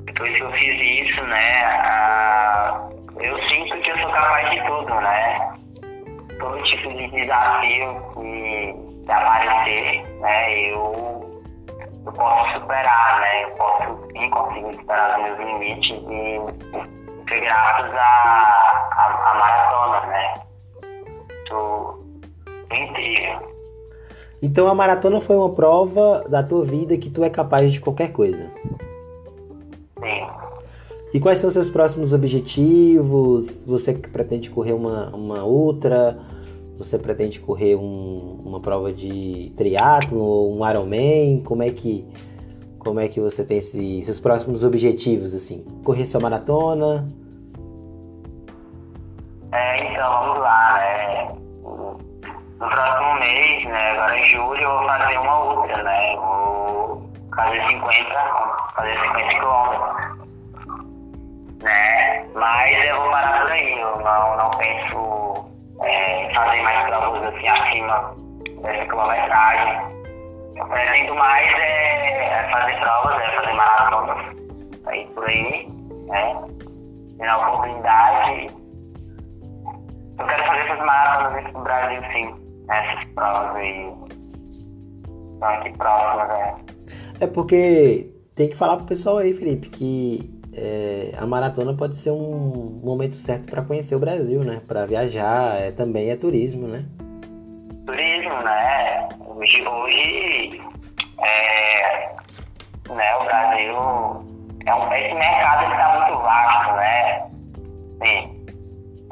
depois 0.05 0.35
que 0.35 0.41
eu 0.41 0.51
fiz 0.53 1.07
isso, 1.07 1.21
né? 1.23 1.65
A, 1.65 2.89
eu 3.19 3.37
sinto 3.49 3.79
que 3.81 3.91
eu 3.91 3.97
sou 3.99 4.11
capaz 4.11 4.49
de 4.49 4.65
tudo, 4.65 4.95
né? 4.95 5.53
Todo 6.39 6.63
tipo 6.63 6.93
de 6.93 7.07
desafio 7.11 8.13
que 9.05 9.11
aparecer, 9.11 10.03
né? 10.19 10.59
Eu, 10.71 11.43
eu 12.05 12.13
posso 12.13 12.59
superar, 12.59 13.19
né? 13.19 13.43
Eu 13.43 13.51
posso 13.51 14.07
sim 14.13 14.29
conseguir 14.31 14.75
superar 14.77 15.19
os 15.19 15.25
meus 15.25 15.39
limites 15.39 16.03
e 16.09 17.02
à 17.47 17.53
a, 17.53 18.03
a, 18.91 19.31
a, 19.31 19.39
maratona, 19.39 20.07
né? 20.07 20.33
Do, 21.49 22.03
incrível. 22.71 23.53
Então 24.41 24.67
a 24.67 24.75
maratona 24.75 25.21
foi 25.21 25.35
uma 25.35 25.49
prova 25.53 26.23
da 26.29 26.43
tua 26.43 26.65
vida 26.65 26.97
que 26.97 27.09
tu 27.09 27.23
é 27.23 27.29
capaz 27.29 27.71
de 27.71 27.79
qualquer 27.79 28.11
coisa. 28.11 28.51
Sim. 29.99 30.27
E 31.13 31.19
quais 31.19 31.39
são 31.39 31.47
os 31.47 31.53
seus 31.53 31.69
próximos 31.69 32.11
objetivos? 32.11 33.63
Você 33.65 33.93
pretende 33.93 34.49
correr 34.49 34.73
uma, 34.73 35.09
uma 35.15 35.43
outra? 35.43 36.17
Você 36.77 36.97
pretende 36.97 37.39
correr 37.39 37.75
um, 37.75 38.41
uma 38.43 38.59
prova 38.59 38.91
de 38.91 39.53
triatlo 39.55 40.19
ou 40.19 40.57
um 40.57 40.69
Ironman? 40.69 41.41
Como 41.43 41.63
é 41.63 41.69
que 41.69 42.05
como 42.79 42.99
é 42.99 43.07
que 43.07 43.19
você 43.21 43.45
tem 43.45 43.59
esse, 43.59 44.01
seus 44.03 44.19
próximos 44.19 44.61
objetivos, 44.63 45.33
assim? 45.33 45.63
Correr 45.85 46.05
sua 46.05 46.19
maratona? 46.19 47.07
É, 49.53 49.83
então, 49.85 50.11
vamos 50.11 50.39
lá, 50.39 50.73
né? 50.73 51.27
No 51.61 52.69
próximo 52.69 53.13
mês, 53.19 53.65
né? 53.65 53.91
Agora 53.91 54.17
em 54.17 54.31
julho, 54.31 54.61
eu 54.61 54.79
vou 54.79 54.87
fazer 54.87 55.17
uma 55.19 55.39
outra, 55.43 55.83
né? 55.83 56.15
Vou 56.15 57.09
fazer 57.35 57.61
50, 57.67 57.83
fazer 58.75 58.99
50 58.99 59.27
quilômetros. 59.29 60.13
Né? 61.61 62.25
Mas 62.33 62.85
eu 62.85 62.97
vou 62.97 63.11
parar 63.11 63.41
por 63.41 63.51
aí, 63.51 63.79
eu 63.79 63.99
não, 63.99 64.37
não 64.37 64.49
penso 64.51 65.45
é, 65.83 66.33
fazer 66.33 66.61
mais 66.63 66.87
provas 66.87 67.27
assim 67.27 67.47
acima 67.47 68.15
dessa 68.63 68.85
quilometragem. 68.85 69.81
Eu 70.55 70.65
pretendo 70.65 71.15
mais 71.15 71.59
é, 71.59 72.23
é, 72.23 72.49
fazer 72.51 72.79
provas, 72.79 73.21
é 73.21 73.31
fazer 73.35 73.53
maratonas, 73.53 74.35
aí 74.87 75.07
por 75.13 75.29
aí, 75.29 75.67
né? 76.07 76.41
E 77.19 77.23
na 77.23 77.37
oportunidade, 77.37 78.52
eu 80.23 80.27
quero 80.27 80.45
fazer 80.45 80.59
essas 80.61 80.85
maratonas 80.85 81.35
aqui 81.35 81.53
no 81.53 81.63
Brasil, 81.63 82.01
sim. 82.13 82.65
Essas 82.69 83.13
provas 83.13 83.55
aí. 83.55 83.93
Estão 85.33 85.49
aqui 85.49 85.77
próximas, 85.77 86.29
é. 86.29 86.55
É 87.21 87.27
porque 87.27 88.09
tem 88.35 88.49
que 88.49 88.55
falar 88.55 88.77
pro 88.77 88.85
pessoal 88.85 89.17
aí, 89.17 89.33
Felipe, 89.33 89.69
que 89.69 90.41
é, 90.55 91.13
a 91.17 91.25
maratona 91.25 91.75
pode 91.75 91.95
ser 91.95 92.11
um 92.11 92.79
momento 92.83 93.15
certo 93.15 93.49
para 93.49 93.61
conhecer 93.61 93.95
o 93.95 93.99
Brasil, 93.99 94.43
né? 94.43 94.61
Para 94.67 94.85
viajar, 94.85 95.59
é, 95.59 95.71
também 95.71 96.09
é 96.09 96.15
turismo, 96.15 96.67
né? 96.67 96.85
Turismo, 97.85 98.41
né? 98.43 99.09
Hoje, 99.19 99.67
hoje 99.67 100.61
é, 101.19 102.11
né, 102.89 103.15
o 103.19 103.23
Brasil 103.25 103.73
é 104.65 104.73
um, 104.73 104.93
esse 104.93 105.13
mercado 105.13 105.71
está 105.71 105.99
muito 105.99 106.21
vasto, 106.21 106.73
né? 106.75 107.29
Sim. 108.01 108.32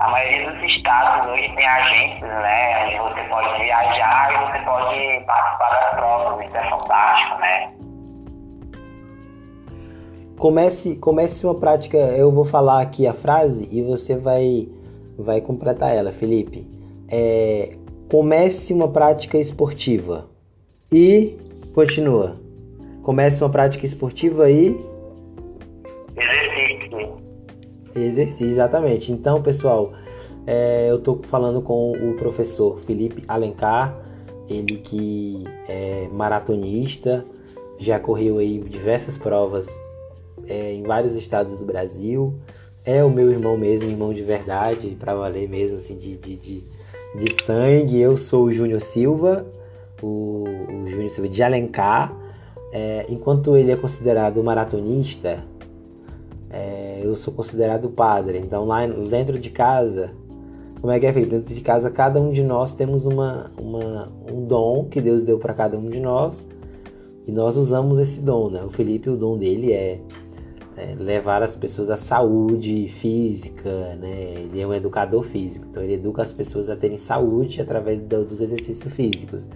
A 0.01 0.09
maioria 0.09 0.51
dos 0.51 0.63
estados 0.63 1.29
hoje 1.29 1.55
tem 1.55 1.63
agências, 1.63 2.27
né? 2.27 2.99
Onde 2.99 3.13
você 3.13 3.23
pode 3.29 3.61
viajar 3.61 4.31
e 4.31 4.51
você 4.51 4.65
pode 4.65 5.25
participar 5.27 5.69
das 5.69 5.95
provas, 5.95 6.45
isso 6.47 6.57
é 6.57 6.69
fantástico, 6.71 7.39
né? 7.39 7.73
Comece, 10.39 10.95
comece 10.95 11.45
uma 11.45 11.53
prática, 11.53 11.97
eu 11.97 12.31
vou 12.31 12.43
falar 12.43 12.81
aqui 12.81 13.05
a 13.05 13.13
frase 13.13 13.69
e 13.71 13.83
você 13.83 14.17
vai, 14.17 14.67
vai 15.19 15.39
completar 15.39 15.95
ela, 15.95 16.11
Felipe. 16.11 16.65
É, 17.07 17.77
comece 18.09 18.73
uma 18.73 18.87
prática 18.87 19.37
esportiva 19.37 20.27
e 20.91 21.37
continua. 21.75 22.37
Comece 23.03 23.43
uma 23.43 23.51
prática 23.51 23.85
esportiva 23.85 24.49
e. 24.49 24.75
Exercício, 27.95 28.47
exatamente. 28.47 29.11
Então, 29.11 29.41
pessoal, 29.41 29.93
é, 30.45 30.87
eu 30.89 30.97
estou 30.97 31.19
falando 31.23 31.61
com 31.61 31.91
o 31.91 32.13
professor 32.15 32.79
Felipe 32.79 33.23
Alencar, 33.27 33.97
ele 34.49 34.77
que 34.77 35.43
é 35.67 36.07
maratonista, 36.11 37.25
já 37.77 37.99
correu 37.99 38.37
aí 38.37 38.59
diversas 38.59 39.17
provas 39.17 39.67
é, 40.47 40.73
em 40.73 40.83
vários 40.83 41.15
estados 41.15 41.57
do 41.57 41.65
Brasil. 41.65 42.33
É 42.83 43.03
o 43.03 43.09
meu 43.09 43.31
irmão 43.31 43.57
mesmo, 43.57 43.89
irmão 43.89 44.13
de 44.13 44.23
verdade, 44.23 44.97
para 44.99 45.13
valer 45.13 45.47
mesmo, 45.47 45.77
assim, 45.77 45.95
de, 45.95 46.17
de, 46.17 46.35
de, 46.35 46.63
de 47.15 47.43
sangue. 47.43 47.99
Eu 47.99 48.17
sou 48.17 48.45
o 48.45 48.51
Júnior 48.51 48.81
Silva, 48.81 49.45
o, 50.01 50.45
o 50.67 50.87
Júnior 50.87 51.09
Silva 51.09 51.29
de 51.29 51.43
Alencar. 51.43 52.15
É, 52.73 53.05
enquanto 53.09 53.55
ele 53.55 53.71
é 53.71 53.75
considerado 53.75 54.41
maratonista, 54.43 55.43
eu 57.01 57.15
sou 57.15 57.33
considerado 57.33 57.89
padre. 57.89 58.37
Então 58.37 58.65
lá 58.65 58.85
dentro 58.85 59.39
de 59.39 59.49
casa, 59.49 60.11
como 60.79 60.91
é 60.91 60.99
que 60.99 61.05
é, 61.05 61.13
Felipe? 61.13 61.31
Dentro 61.31 61.53
de 61.53 61.61
casa, 61.61 61.89
cada 61.89 62.19
um 62.19 62.31
de 62.31 62.43
nós 62.43 62.73
temos 62.73 63.05
uma, 63.05 63.51
uma 63.57 64.11
um 64.31 64.45
dom 64.45 64.85
que 64.85 65.01
Deus 65.01 65.23
deu 65.23 65.37
para 65.37 65.53
cada 65.53 65.77
um 65.77 65.89
de 65.89 65.99
nós 65.99 66.45
e 67.27 67.31
nós 67.31 67.55
usamos 67.57 67.99
esse 67.99 68.21
dom, 68.21 68.49
né? 68.49 68.63
O 68.63 68.69
Felipe, 68.69 69.09
o 69.09 69.15
dom 69.15 69.37
dele 69.37 69.73
é 69.73 69.99
é, 70.77 70.95
levar 70.97 71.43
as 71.43 71.55
pessoas 71.55 71.89
à 71.89 71.97
saúde 71.97 72.87
física, 72.87 73.95
né? 73.99 74.33
Ele 74.33 74.61
é 74.61 74.65
um 74.65 74.73
educador 74.73 75.23
físico, 75.23 75.65
então 75.69 75.83
ele 75.83 75.93
educa 75.93 76.21
as 76.21 76.31
pessoas 76.31 76.69
a 76.69 76.75
terem 76.75 76.97
saúde 76.97 77.61
através 77.61 78.01
do, 78.01 78.25
dos 78.25 78.41
exercícios 78.41 78.91
físicos. 78.93 79.49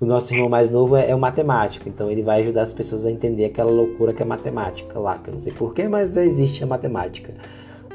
O 0.00 0.04
nosso 0.04 0.34
irmão 0.34 0.48
mais 0.48 0.68
novo 0.70 0.94
é, 0.96 1.10
é 1.10 1.14
o 1.14 1.18
matemático, 1.18 1.88
então 1.88 2.10
ele 2.10 2.22
vai 2.22 2.42
ajudar 2.42 2.62
as 2.62 2.72
pessoas 2.72 3.06
a 3.06 3.10
entender 3.10 3.46
aquela 3.46 3.70
loucura 3.70 4.12
que 4.12 4.22
é 4.22 4.26
matemática 4.26 4.98
lá, 4.98 5.18
que 5.18 5.30
eu 5.30 5.32
não 5.32 5.40
sei 5.40 5.52
porquê, 5.52 5.88
mas 5.88 6.16
existe 6.16 6.62
a 6.62 6.66
matemática. 6.66 7.32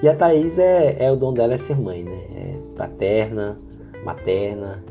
E 0.01 0.07
a 0.09 0.15
Thaís 0.15 0.57
é, 0.57 0.95
é 0.99 1.11
o 1.11 1.15
dom 1.15 1.31
dela 1.31 1.53
é 1.53 1.57
ser 1.57 1.77
mãe, 1.77 2.03
né? 2.03 2.19
É 2.35 2.55
paterna, 2.75 3.59
materna, 4.03 4.83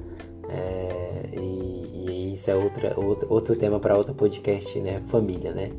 é, 0.49 1.37
e, 1.37 2.11
e, 2.11 2.33
isso 2.35 2.49
é 2.49 2.55
outra, 2.55 2.95
outro, 2.97 3.27
outro 3.29 3.57
tema 3.57 3.81
para 3.81 3.97
outro 3.97 4.15
podcast, 4.15 4.79
né? 4.79 5.01
Família, 5.07 5.53
né? 5.53 5.71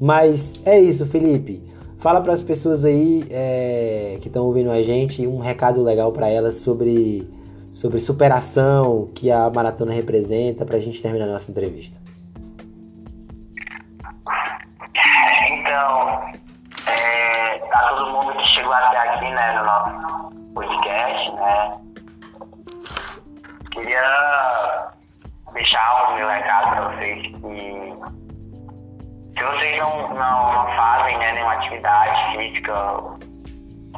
Mas 0.00 0.60
é 0.64 0.80
isso, 0.80 1.06
Felipe. 1.06 1.62
Fala 1.98 2.20
para 2.20 2.32
as 2.32 2.42
pessoas 2.42 2.84
aí 2.84 3.24
é, 3.30 4.18
que 4.20 4.28
estão 4.28 4.44
ouvindo 4.44 4.70
a 4.70 4.82
gente 4.82 5.26
um 5.26 5.38
recado 5.38 5.82
legal 5.82 6.12
para 6.12 6.28
elas 6.28 6.56
sobre, 6.56 7.26
sobre 7.74 7.98
superação 7.98 9.10
que 9.16 9.32
a 9.32 9.50
maratona 9.50 9.92
representa 9.92 10.64
para 10.64 10.76
a 10.76 10.78
gente 10.78 11.02
terminar 11.02 11.24
a 11.24 11.32
nossa 11.32 11.50
entrevista. 11.50 11.98
Então, 15.48 16.30
é, 16.86 17.58
tá 17.58 17.88
todo 17.88 18.12
mundo 18.12 18.32
que 18.38 18.48
chegou 18.54 18.72
até 18.72 18.96
aqui, 18.96 19.28
né, 19.28 19.58
no 19.58 19.64
nosso 19.64 20.52
podcast, 20.54 21.32
né? 21.32 21.78
Queria 23.72 24.92
deixar 25.52 26.12
um 26.12 26.14
meu 26.14 26.28
recado 26.28 26.70
para 26.70 26.88
vocês 26.90 27.22
que 27.22 27.94
se 29.36 29.42
vocês 29.42 29.78
não, 29.80 30.14
não, 30.14 30.52
não 30.52 30.76
fazem 30.76 31.18
né, 31.18 31.32
nenhuma 31.32 31.54
atividade 31.54 32.36
física, 32.36 32.72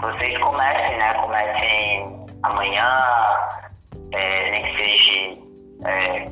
vocês 0.00 0.38
comecem, 0.38 0.96
né? 0.96 1.12
Comecem 1.12 2.26
amanhã, 2.42 3.04
é, 4.12 4.50
nem 4.50 4.62
que 4.62 4.76
seja 4.76 5.46
é, 5.84 6.30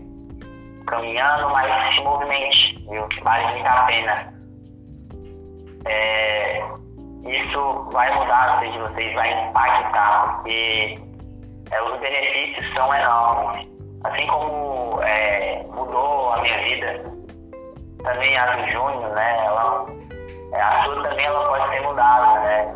caminhando, 0.86 1.50
mas 1.50 1.94
se 1.94 2.00
movimente, 2.02 2.84
viu? 2.88 3.08
Vale 3.22 3.46
muito 3.52 3.66
a 3.66 3.82
pena. 3.84 4.34
É, 5.86 6.58
isso 7.26 7.90
vai 7.92 8.14
mudar 8.14 8.54
a 8.54 8.56
vida 8.60 8.72
de 8.72 8.78
vocês, 8.78 9.14
vai 9.14 9.48
impactar, 9.48 10.36
porque 10.36 10.98
é, 11.70 11.82
os 11.82 12.00
benefícios 12.00 12.74
são 12.74 12.94
enormes. 12.94 13.68
Assim 14.04 14.26
como 14.26 15.00
é, 15.02 15.64
mudou 15.72 16.32
a 16.32 16.42
minha 16.42 16.58
vida, 16.62 17.04
também 18.02 18.36
a 18.36 18.56
do 18.56 18.70
Júnior, 18.70 19.10
né? 19.14 19.46
Ela, 19.46 19.86
é, 20.52 20.60
a 20.60 20.84
sua 20.84 21.02
também 21.02 21.24
ela 21.24 21.48
pode 21.48 21.70
ser 21.70 21.80
mudada, 21.82 22.40
né? 22.40 22.74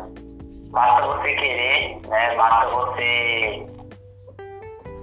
Basta 0.71 1.05
você 1.05 1.33
querer, 1.35 1.99
né? 2.07 2.35
Basta 2.35 2.67
você 2.69 3.67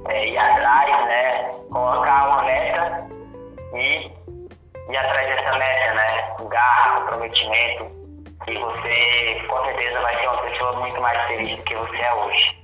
é, 0.08 0.28
ir 0.28 0.38
atrás, 0.38 1.06
né? 1.06 1.52
Colocar 1.70 2.28
uma 2.28 2.44
meta 2.44 3.06
e 3.74 4.10
ir 4.90 4.96
atrás 4.96 5.28
dessa 5.28 5.58
meta, 5.58 5.94
né? 5.94 6.06
Garra, 6.48 7.00
comprometimento, 7.00 7.84
e 8.46 8.58
você 8.58 9.46
com 9.48 9.64
certeza 9.64 10.00
vai 10.00 10.16
ser 10.16 10.28
uma 10.28 10.42
pessoa 10.42 10.80
muito 10.80 11.00
mais 11.00 11.26
feliz 11.26 11.56
do 11.56 11.62
que 11.64 11.74
você 11.74 11.96
é 11.96 12.14
hoje. 12.14 12.56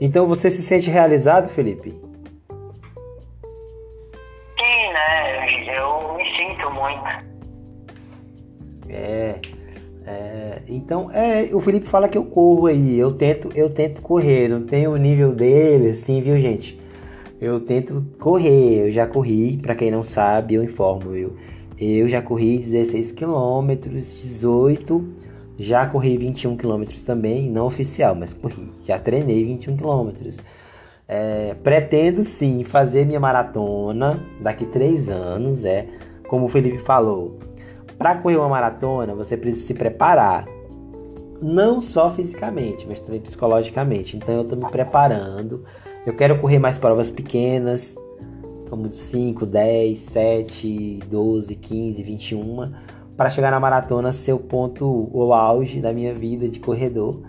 Então 0.00 0.26
você 0.26 0.50
se 0.50 0.62
sente 0.62 0.90
realizado, 0.90 1.48
Felipe? 1.48 1.90
Sim, 4.58 4.92
né? 4.92 5.76
Eu 5.76 6.14
me 6.14 6.36
sinto 6.36 6.70
muito. 6.70 7.26
É, 8.88 9.40
é, 10.06 10.62
então, 10.68 11.10
é, 11.10 11.50
o 11.52 11.58
Felipe 11.58 11.88
fala 11.88 12.08
que 12.08 12.16
eu 12.16 12.24
corro 12.24 12.66
aí, 12.66 12.96
eu 12.96 13.12
tento, 13.12 13.50
eu 13.56 13.68
tento 13.68 14.00
correr, 14.00 14.48
não 14.48 14.62
tenho 14.62 14.92
o 14.92 14.96
nível 14.96 15.34
dele, 15.34 15.90
assim, 15.90 16.20
viu, 16.20 16.38
gente? 16.38 16.78
Eu 17.40 17.60
tento 17.60 18.06
correr, 18.20 18.86
eu 18.86 18.90
já 18.92 19.06
corri, 19.06 19.56
para 19.56 19.74
quem 19.74 19.90
não 19.90 20.04
sabe, 20.04 20.54
eu 20.54 20.62
informo, 20.62 21.10
viu? 21.10 21.36
Eu 21.78 22.08
já 22.08 22.22
corri 22.22 22.58
16 22.58 23.12
quilômetros, 23.12 24.22
18, 24.22 25.04
já 25.58 25.84
corri 25.86 26.16
21 26.16 26.56
quilômetros 26.56 27.02
também, 27.02 27.50
não 27.50 27.66
oficial, 27.66 28.14
mas 28.14 28.32
corri, 28.32 28.68
já 28.84 28.98
treinei 29.00 29.44
21 29.44 29.76
quilômetros. 29.76 30.38
É, 31.08 31.54
pretendo 31.62 32.22
sim 32.22 32.62
fazer 32.62 33.04
minha 33.06 33.20
maratona 33.20 34.22
daqui 34.40 34.66
três 34.66 35.08
anos, 35.08 35.64
é 35.64 35.86
como 36.28 36.46
o 36.46 36.48
Felipe 36.48 36.78
falou. 36.78 37.38
Para 37.98 38.16
correr 38.16 38.36
uma 38.36 38.48
maratona, 38.48 39.14
você 39.14 39.36
precisa 39.36 39.66
se 39.66 39.74
preparar, 39.74 40.46
não 41.40 41.80
só 41.80 42.10
fisicamente, 42.10 42.86
mas 42.86 43.00
também 43.00 43.20
psicologicamente. 43.20 44.16
Então 44.16 44.34
eu 44.34 44.42
estou 44.42 44.58
me 44.58 44.70
preparando. 44.70 45.64
Eu 46.04 46.14
quero 46.14 46.38
correr 46.40 46.58
mais 46.58 46.78
provas 46.78 47.10
pequenas, 47.10 47.96
como 48.68 48.88
de 48.88 48.96
5, 48.96 49.46
10, 49.46 49.98
7, 49.98 51.00
12, 51.08 51.54
15, 51.54 52.02
21, 52.02 52.72
para 53.16 53.30
chegar 53.30 53.50
na 53.50 53.58
maratona 53.58 54.12
ser 54.12 54.34
o 54.34 54.38
ponto, 54.38 55.08
o 55.12 55.32
auge 55.32 55.80
da 55.80 55.92
minha 55.92 56.14
vida 56.14 56.48
de 56.48 56.60
corredor 56.60 57.20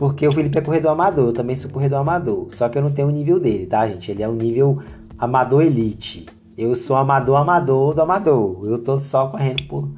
porque 0.00 0.26
o 0.26 0.32
Felipe 0.32 0.56
é 0.56 0.62
corredor 0.62 0.92
amador, 0.92 1.26
eu 1.26 1.32
também 1.34 1.54
sou 1.54 1.70
corredor 1.70 1.98
amador. 1.98 2.46
Só 2.48 2.70
que 2.70 2.78
eu 2.78 2.80
não 2.80 2.90
tenho 2.90 3.08
o 3.08 3.10
nível 3.10 3.38
dele, 3.38 3.66
tá, 3.66 3.86
gente? 3.86 4.10
Ele 4.10 4.22
é 4.22 4.28
um 4.30 4.34
nível 4.34 4.78
amador 5.18 5.60
elite. 5.60 6.24
Eu 6.60 6.76
sou 6.76 6.94
amador 6.94 7.36
amador 7.38 7.94
do 7.94 8.02
amador. 8.02 8.66
Eu 8.66 8.82
tô 8.82 8.98
só 8.98 9.28
correndo 9.28 9.66
por, 9.66 9.88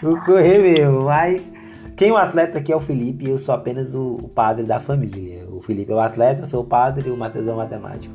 por 0.00 0.24
correr 0.24 0.58
mesmo. 0.58 1.02
Mas 1.02 1.52
quem 1.98 2.08
é 2.08 2.12
o 2.12 2.16
atleta 2.16 2.56
aqui 2.56 2.72
é 2.72 2.76
o 2.76 2.80
Felipe 2.80 3.26
e 3.26 3.28
eu 3.28 3.36
sou 3.36 3.54
apenas 3.54 3.94
o, 3.94 4.14
o, 4.14 4.26
padre 4.26 4.64
da 4.64 4.80
família. 4.80 5.46
O 5.50 5.60
Felipe 5.60 5.92
é 5.92 5.94
o 5.94 6.00
atleta, 6.00 6.40
eu 6.40 6.46
sou 6.46 6.62
o 6.62 6.66
padre 6.66 7.10
e 7.10 7.12
o 7.12 7.16
Matheus 7.16 7.46
é 7.46 7.52
o 7.52 7.58
matemático. 7.58 8.14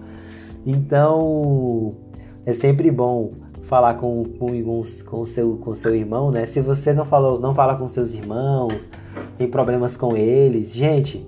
Então 0.66 1.96
é 2.48 2.54
sempre 2.54 2.90
bom 2.90 3.34
falar 3.62 3.94
com, 3.94 4.24
com, 4.40 4.48
com, 5.06 5.26
seu, 5.26 5.58
com 5.58 5.74
seu 5.74 5.96
irmão, 5.96 6.32
né? 6.32 6.48
Se 6.48 6.62
você 6.62 6.94
não 6.94 7.06
falou, 7.06 7.40
não 7.40 7.54
fala 7.54 7.76
com 7.76 7.88
seus 7.88 8.16
irmãos, 8.16 8.90
tem 9.38 9.48
problemas 9.48 9.96
com 9.96 10.18
eles, 10.18 10.74
gente, 10.74 11.24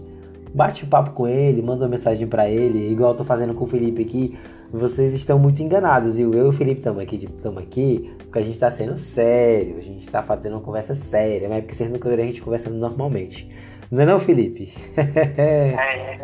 bate 0.56 0.86
um 0.86 0.88
papo 0.88 1.12
com 1.12 1.28
ele, 1.28 1.62
manda 1.62 1.84
uma 1.84 1.90
mensagem 1.90 2.26
para 2.26 2.50
ele, 2.50 2.90
igual 2.90 3.12
eu 3.12 3.18
tô 3.18 3.26
fazendo 3.26 3.54
com 3.54 3.66
o 3.66 3.68
Felipe 3.68 4.02
aqui. 4.02 4.40
Vocês 4.72 5.14
estão 5.14 5.38
muito 5.38 5.62
enganados, 5.62 6.16
viu? 6.16 6.34
Eu 6.34 6.46
e 6.46 6.50
o 6.50 6.54
Felipe 6.54 6.80
estamos 6.80 7.04
aqui, 7.04 7.26
estamos 7.26 7.62
aqui 7.62 8.16
porque 8.20 8.40
a 8.40 8.42
gente 8.42 8.58
tá 8.58 8.72
sendo 8.72 8.96
sério, 8.96 9.78
a 9.78 9.82
gente 9.82 10.10
tá 10.10 10.24
fazendo 10.24 10.54
uma 10.54 10.62
conversa 10.62 10.96
séria, 10.96 11.50
mas 11.50 11.58
é 11.58 11.62
porque 11.62 11.76
vocês 11.76 11.90
nunca 11.90 12.10
viram 12.10 12.24
a 12.24 12.26
gente 12.26 12.42
conversando 12.42 12.78
normalmente. 12.78 13.50
Não 13.92 14.02
é 14.02 14.06
não, 14.06 14.20
Felipe? 14.20 14.74
é, 14.98 15.76
né? 15.76 16.16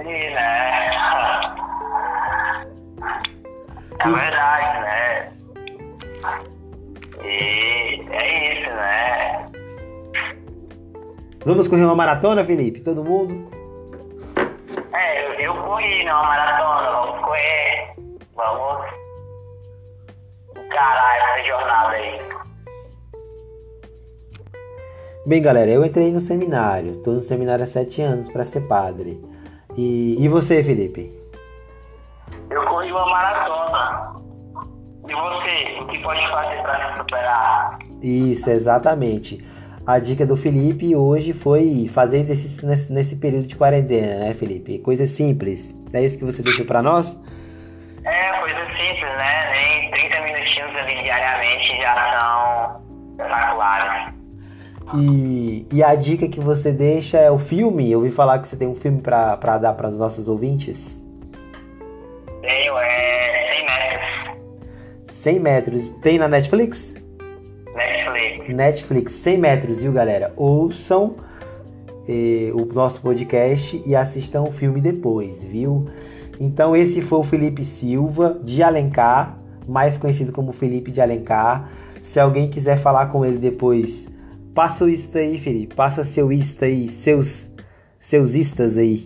É 4.00 4.10
verdade, 4.10 4.80
né? 4.82 5.32
E 7.24 8.02
é 8.10 8.54
isso, 8.54 8.70
né? 8.70 9.52
Vamos 11.46 11.68
correr 11.68 11.84
uma 11.84 11.96
maratona, 11.96 12.44
Felipe? 12.44 12.82
Todo 12.82 13.04
mundo? 13.04 13.61
Eu, 15.42 15.56
corri 15.56 16.04
numa 16.04 16.22
maratona, 16.22 16.92
vamos 16.92 17.26
correr. 17.26 17.96
Vamos 18.36 18.86
encarar 20.56 21.18
essa 21.18 21.48
jornada 21.48 21.96
aí. 21.96 22.22
Bem, 25.26 25.42
galera, 25.42 25.72
eu 25.72 25.84
entrei 25.84 26.12
no 26.12 26.20
seminário. 26.20 27.02
Tô 27.02 27.14
no 27.14 27.20
seminário 27.20 27.64
há 27.64 27.68
sete 27.68 28.04
anos 28.04 28.30
para 28.30 28.46
ser 28.46 28.68
padre. 28.68 29.20
E, 29.76 30.24
e 30.24 30.28
você, 30.30 30.64
Felipe? 30.64 31.12
Eu 32.52 32.64
corri 32.66 32.92
uma 32.92 33.10
maratona. 33.10 34.14
E 35.10 35.12
você, 35.12 35.82
o 35.82 35.88
que 35.88 35.98
pode 36.04 36.22
fazer 36.30 36.62
para 36.62 36.92
se 36.92 36.98
superar? 37.00 37.80
Isso, 38.00 38.48
exatamente. 38.48 39.40
A 39.86 39.98
dica 39.98 40.28
do 40.28 40.38
Felipe 40.38 40.96
hoje 40.96 41.34
foi 41.34 41.90
fazer 41.92 42.20
exercício 42.20 42.68
nesse, 42.68 42.94
nesse 42.94 43.16
período 43.16 43.48
de 43.48 43.56
quarentena, 43.56 44.20
né, 44.20 44.34
Felipe? 44.34 44.78
Coisa 44.78 45.08
simples. 45.08 45.76
É 45.92 46.04
isso 46.04 46.20
que 46.20 46.24
você 46.24 46.44
deixou 46.44 46.66
para 46.66 46.84
nós? 46.84 47.20
É, 48.06 48.40
coisa 48.40 48.60
simples, 48.78 49.18
né? 49.18 49.52
Nem 49.52 49.92
30 49.92 50.22
minutinhos 50.22 50.76
ali 50.76 51.02
diariamente 51.02 51.78
já 51.82 52.20
são 52.20 52.82
espetaculares. 53.12 54.14
E, 54.94 55.68
e 55.74 55.84
a 55.84 55.96
dica 55.96 56.28
que 56.28 56.40
você 56.40 56.72
deixa 56.72 57.18
é 57.18 57.32
o 57.32 57.40
filme? 57.40 57.92
Eu 57.92 58.00
ouvi 58.00 58.12
falar 58.12 58.38
que 58.38 58.48
você 58.48 58.58
tem 58.58 58.68
um 58.68 58.76
filme 58.76 59.02
para 59.02 59.58
dar 59.58 59.74
para 59.74 59.90
os 59.90 59.98
nossos 59.98 60.28
ouvintes. 60.28 61.04
Tenho, 62.42 62.78
é 62.78 63.54
100 63.56 63.66
metros. 63.66 64.44
100 65.06 65.40
metros. 65.40 65.92
Tem 66.04 66.20
na 66.20 66.28
Netflix? 66.28 67.01
Netflix. 68.22 68.56
Netflix 68.56 69.14
100 69.14 69.38
metros, 69.38 69.82
viu, 69.82 69.92
galera? 69.92 70.34
Ouçam 70.36 71.16
eh, 72.08 72.52
o 72.54 72.66
nosso 72.74 73.02
podcast 73.02 73.82
e 73.86 73.96
assistam 73.96 74.44
o 74.44 74.52
filme 74.52 74.80
depois, 74.82 75.44
viu? 75.44 75.88
Então, 76.40 76.76
esse 76.76 77.02
foi 77.02 77.20
o 77.20 77.24
Felipe 77.24 77.64
Silva 77.64 78.40
de 78.44 78.64
Alencar, 78.64 79.38
mais 79.68 79.98
conhecido 79.98 80.32
como 80.32 80.52
Felipe 80.52 80.92
de 80.92 81.02
Alencar. 81.02 81.70
Se 82.02 82.20
alguém 82.20 82.50
quiser 82.50 82.80
falar 82.80 83.08
com 83.08 83.26
ele 83.26 83.38
depois, 83.38 84.10
Passa 84.54 84.84
o 84.84 84.90
Insta 84.90 85.20
aí, 85.20 85.40
Felipe. 85.40 85.74
Passa 85.76 86.04
seu 86.04 86.32
Insta 86.32 86.66
aí, 86.66 86.90
seus, 86.90 87.50
seus 87.98 88.36
Instas 88.36 88.78
aí. 88.78 89.02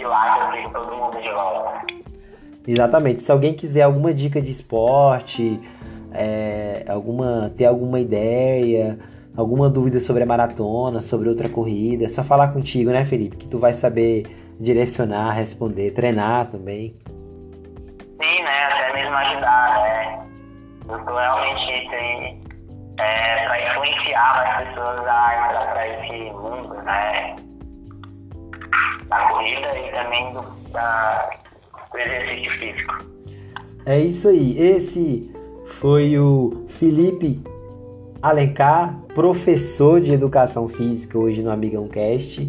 Seguir 0.00 0.06
lá, 0.06 0.50
que 0.50 0.72
todo 0.72 0.96
mundo 0.96 1.20
de 1.20 1.30
volta. 1.30 1.86
Exatamente. 2.66 3.22
Se 3.22 3.30
alguém 3.32 3.54
quiser 3.54 3.82
alguma 3.82 4.12
dica 4.12 4.40
de 4.40 4.50
esporte, 4.50 5.60
é, 6.12 6.84
alguma, 6.88 7.50
ter 7.56 7.66
alguma 7.66 8.00
ideia, 8.00 8.98
alguma 9.36 9.68
dúvida 9.68 9.98
sobre 10.00 10.22
a 10.22 10.26
maratona, 10.26 11.00
sobre 11.00 11.28
outra 11.28 11.48
corrida, 11.48 12.04
é 12.04 12.08
só 12.08 12.22
falar 12.24 12.48
contigo, 12.48 12.90
né, 12.90 13.04
Felipe? 13.04 13.36
Que 13.36 13.48
tu 13.48 13.58
vai 13.58 13.72
saber 13.72 14.24
direcionar, 14.58 15.32
responder, 15.32 15.92
treinar 15.92 16.46
também. 16.46 16.94
Sim, 17.06 18.42
né? 18.42 18.64
Até 18.64 18.92
mesmo 18.94 19.16
ajudar, 19.16 19.82
né? 19.82 20.26
Eu 20.88 21.04
tô 21.04 21.16
realmente 21.16 21.94
aí 21.94 22.40
é, 22.98 23.46
para 23.46 23.66
influenciar 23.66 24.34
mais 24.36 24.68
pessoas 24.68 25.06
a 25.06 25.46
entrar 25.46 25.72
para 25.72 25.88
esse 25.88 26.32
mundo, 26.32 26.74
né? 26.82 27.36
Da 29.10 29.28
corrida 29.28 29.78
e 29.78 29.90
também 29.92 30.32
do, 30.32 30.42
da, 30.70 31.30
do 31.92 31.98
exercício 31.98 32.58
físico. 32.58 33.04
É 33.84 33.98
isso 33.98 34.28
aí. 34.28 34.58
Esse 34.58 35.30
foi 35.66 36.18
o 36.18 36.64
Felipe 36.68 37.42
Alencar, 38.22 38.96
professor 39.14 40.00
de 40.00 40.12
educação 40.12 40.68
física 40.68 41.18
hoje 41.18 41.42
no 41.42 41.50
Amigão 41.50 41.88
Cast. 41.88 42.40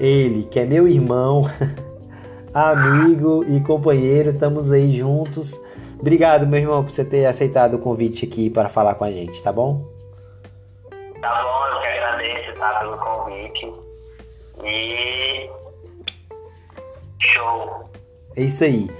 Ele, 0.00 0.44
que 0.44 0.58
é 0.58 0.64
meu 0.64 0.88
irmão, 0.88 1.42
amigo 2.54 3.44
e 3.48 3.60
companheiro, 3.60 4.30
estamos 4.30 4.72
aí 4.72 4.92
juntos. 4.92 5.60
Obrigado, 6.00 6.46
meu 6.46 6.58
irmão, 6.58 6.82
por 6.82 6.90
você 6.90 7.04
ter 7.04 7.26
aceitado 7.26 7.74
o 7.74 7.78
convite 7.78 8.24
aqui 8.24 8.50
para 8.50 8.68
falar 8.68 8.94
com 8.94 9.04
a 9.04 9.10
gente, 9.10 9.40
tá 9.42 9.52
bom? 9.52 9.84
Tá 11.20 11.42
bom, 11.42 11.66
eu 11.66 11.80
que 11.80 11.86
agradeço 11.86 12.58
tá, 12.58 12.78
pelo 12.80 12.96
convite. 12.96 13.72
E. 14.64 15.61
Show! 17.32 17.90
É 18.36 18.42
isso 18.42 18.64
aí. 18.64 18.90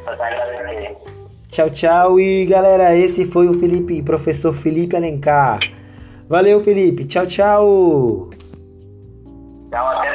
Tchau, 1.49 1.71
tchau. 1.71 2.21
E 2.21 2.47
galera, 2.47 2.97
esse 2.97 3.27
foi 3.27 3.49
o 3.49 3.55
Felipe, 3.55 4.03
professor 4.03 4.55
Felipe 4.55 4.97
Alencar. 4.97 5.61
Valeu, 6.29 6.61
Felipe. 6.61 7.05
Tchau, 7.05 7.27
tchau. 7.27 8.31
Então, 9.69 9.87
até 9.89 10.12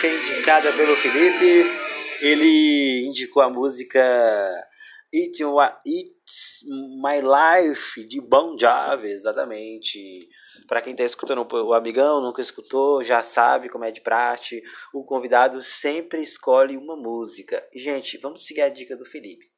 música 0.00 0.08
indicada 0.08 0.72
pelo 0.72 0.96
Felipe. 0.96 1.68
Ele 2.22 3.06
indicou 3.06 3.42
a 3.42 3.50
música 3.50 4.00
It's 5.12 5.40
My 7.02 7.20
Life 7.20 8.06
de 8.06 8.18
Bon 8.18 8.56
Jovi, 8.58 9.08
exatamente. 9.08 10.26
Para 10.66 10.80
quem 10.80 10.92
está 10.92 11.04
escutando 11.04 11.46
o 11.52 11.74
amigão, 11.74 12.22
nunca 12.22 12.40
escutou, 12.40 13.04
já 13.04 13.22
sabe 13.22 13.68
como 13.68 13.84
é 13.84 13.92
de 13.92 14.00
praxe. 14.00 14.62
O 14.94 15.04
convidado 15.04 15.60
sempre 15.60 16.22
escolhe 16.22 16.78
uma 16.78 16.96
música. 16.96 17.62
Gente, 17.74 18.16
vamos 18.16 18.46
seguir 18.46 18.62
a 18.62 18.70
dica 18.70 18.96
do 18.96 19.04
Felipe. 19.04 19.50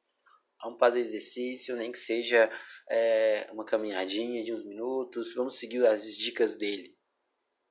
Vamos 0.61 0.79
fazer 0.79 0.99
exercício, 0.99 1.75
nem 1.77 1.89
que 1.89 1.99
seja 1.99 2.49
é, 2.89 3.47
uma 3.53 3.63
caminhadinha 3.63 4.43
de 4.43 4.53
uns 4.53 4.65
minutos. 4.65 5.33
Vamos 5.35 5.57
seguir 5.57 5.85
as 5.85 6.03
dicas 6.17 6.57
dele. 6.57 6.93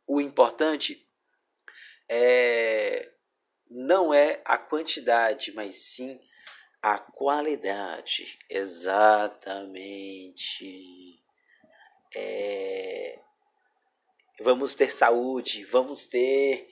O 0.08 0.22
importante 0.22 1.06
é, 2.14 3.10
não 3.70 4.12
é 4.12 4.42
a 4.44 4.58
quantidade, 4.58 5.50
mas 5.54 5.76
sim 5.78 6.20
a 6.82 6.98
qualidade. 6.98 8.38
Exatamente. 8.50 9.64
É, 12.14 13.18
vamos 14.42 14.74
ter 14.74 14.90
saúde, 14.90 15.64
vamos 15.64 16.06
ter 16.06 16.68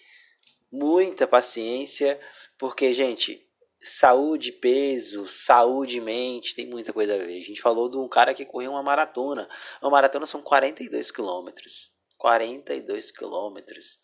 muita 0.71 1.27
paciência, 1.27 2.21
porque, 2.59 2.93
gente, 2.93 3.49
saúde, 3.83 4.53
peso, 4.53 5.27
saúde, 5.27 6.03
mente, 6.03 6.55
tem 6.55 6.67
muita 6.67 6.93
coisa 6.93 7.15
a 7.15 7.19
ver. 7.19 7.39
A 7.39 7.43
gente 7.43 7.63
falou 7.63 7.89
de 7.89 7.97
um 7.97 8.07
cara 8.07 8.35
que 8.35 8.45
correu 8.45 8.73
uma 8.73 8.83
maratona. 8.83 9.49
Uma 9.81 9.91
maratona 9.91 10.27
são 10.27 10.43
42 10.43 11.11
quilômetros. 11.11 11.91
42 12.19 13.11
quilômetros 13.11 13.99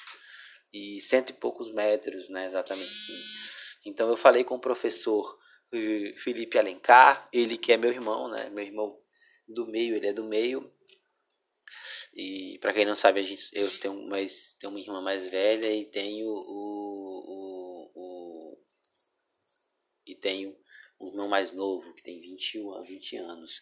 e 0.73 1.01
cento 1.01 1.31
e 1.31 1.33
poucos 1.33 1.71
metros, 1.71 2.29
né, 2.29 2.47
exatamente. 2.47 2.89
Então 3.85 4.09
eu 4.09 4.17
falei 4.17 4.45
com 4.45 4.57
o 4.57 4.61
professor 4.61 5.39
eh, 5.73 6.15
Felipe 6.19 6.59
Alencar, 6.59 7.29
ele 7.33 7.57
que 7.57 7.73
é 7.73 7.77
meu 7.77 7.91
irmão, 7.91 8.29
né, 8.29 8.51
meu 8.51 8.65
irmão 8.65 8.99
do 9.49 9.67
meio, 9.67 9.95
ele 9.95 10.09
é 10.09 10.13
do 10.13 10.25
meio. 10.25 10.73
E 12.15 12.59
para 12.61 12.73
quem 12.73 12.87
não 12.87 12.95
sabe, 12.95 13.21
a 13.21 13.23
gente, 13.23 13.51
eu 13.53 13.69
tenho, 13.81 14.09
mais, 14.09 14.55
tenho 14.59 14.73
uma 14.73 14.81
irmã 14.81 15.01
mais 15.03 15.29
velha 15.29 15.71
e 15.71 15.85
tenho 15.85 16.27
o, 16.27 17.21
o, 17.29 17.91
o, 17.95 18.59
e 20.07 20.15
tenho 20.15 20.57
um 21.01 21.09
irmão 21.09 21.29
mais 21.29 21.53
novo, 21.53 21.93
que 21.95 22.03
tem 22.03 22.21
21 22.21 22.75
a 22.75 22.83
20 22.83 23.17
anos. 23.17 23.61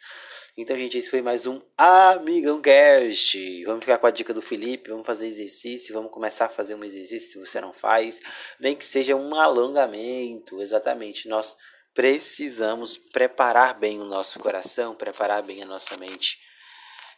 Então, 0.56 0.76
gente, 0.76 0.98
esse 0.98 1.10
foi 1.10 1.20
mais 1.20 1.46
um 1.46 1.60
Amigão 1.76 2.60
Cast. 2.60 3.64
Vamos 3.64 3.80
ficar 3.80 3.98
com 3.98 4.06
a 4.06 4.10
dica 4.10 4.32
do 4.32 4.40
Felipe, 4.40 4.90
vamos 4.90 5.06
fazer 5.06 5.26
exercício, 5.26 5.92
vamos 5.92 6.12
começar 6.12 6.46
a 6.46 6.50
fazer 6.50 6.74
um 6.74 6.84
exercício 6.84 7.32
se 7.32 7.38
você 7.38 7.60
não 7.60 7.72
faz, 7.72 8.20
nem 8.60 8.76
que 8.76 8.84
seja 8.84 9.16
um 9.16 9.34
alongamento, 9.34 10.60
exatamente. 10.60 11.28
Nós 11.28 11.56
precisamos 11.92 12.96
preparar 12.96 13.78
bem 13.78 14.00
o 14.00 14.04
nosso 14.04 14.38
coração, 14.38 14.94
preparar 14.94 15.42
bem 15.42 15.62
a 15.62 15.66
nossa 15.66 15.96
mente 15.98 16.38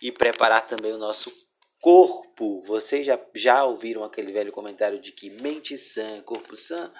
e 0.00 0.10
preparar 0.10 0.66
também 0.66 0.92
o 0.92 0.98
nosso 0.98 1.30
corpo. 1.80 2.62
Vocês 2.62 3.06
já, 3.06 3.18
já 3.34 3.64
ouviram 3.64 4.02
aquele 4.02 4.32
velho 4.32 4.52
comentário 4.52 4.98
de 4.98 5.12
que 5.12 5.30
mente 5.30 5.76
sã, 5.76 6.20
corpo 6.22 6.56
sã? 6.56 6.92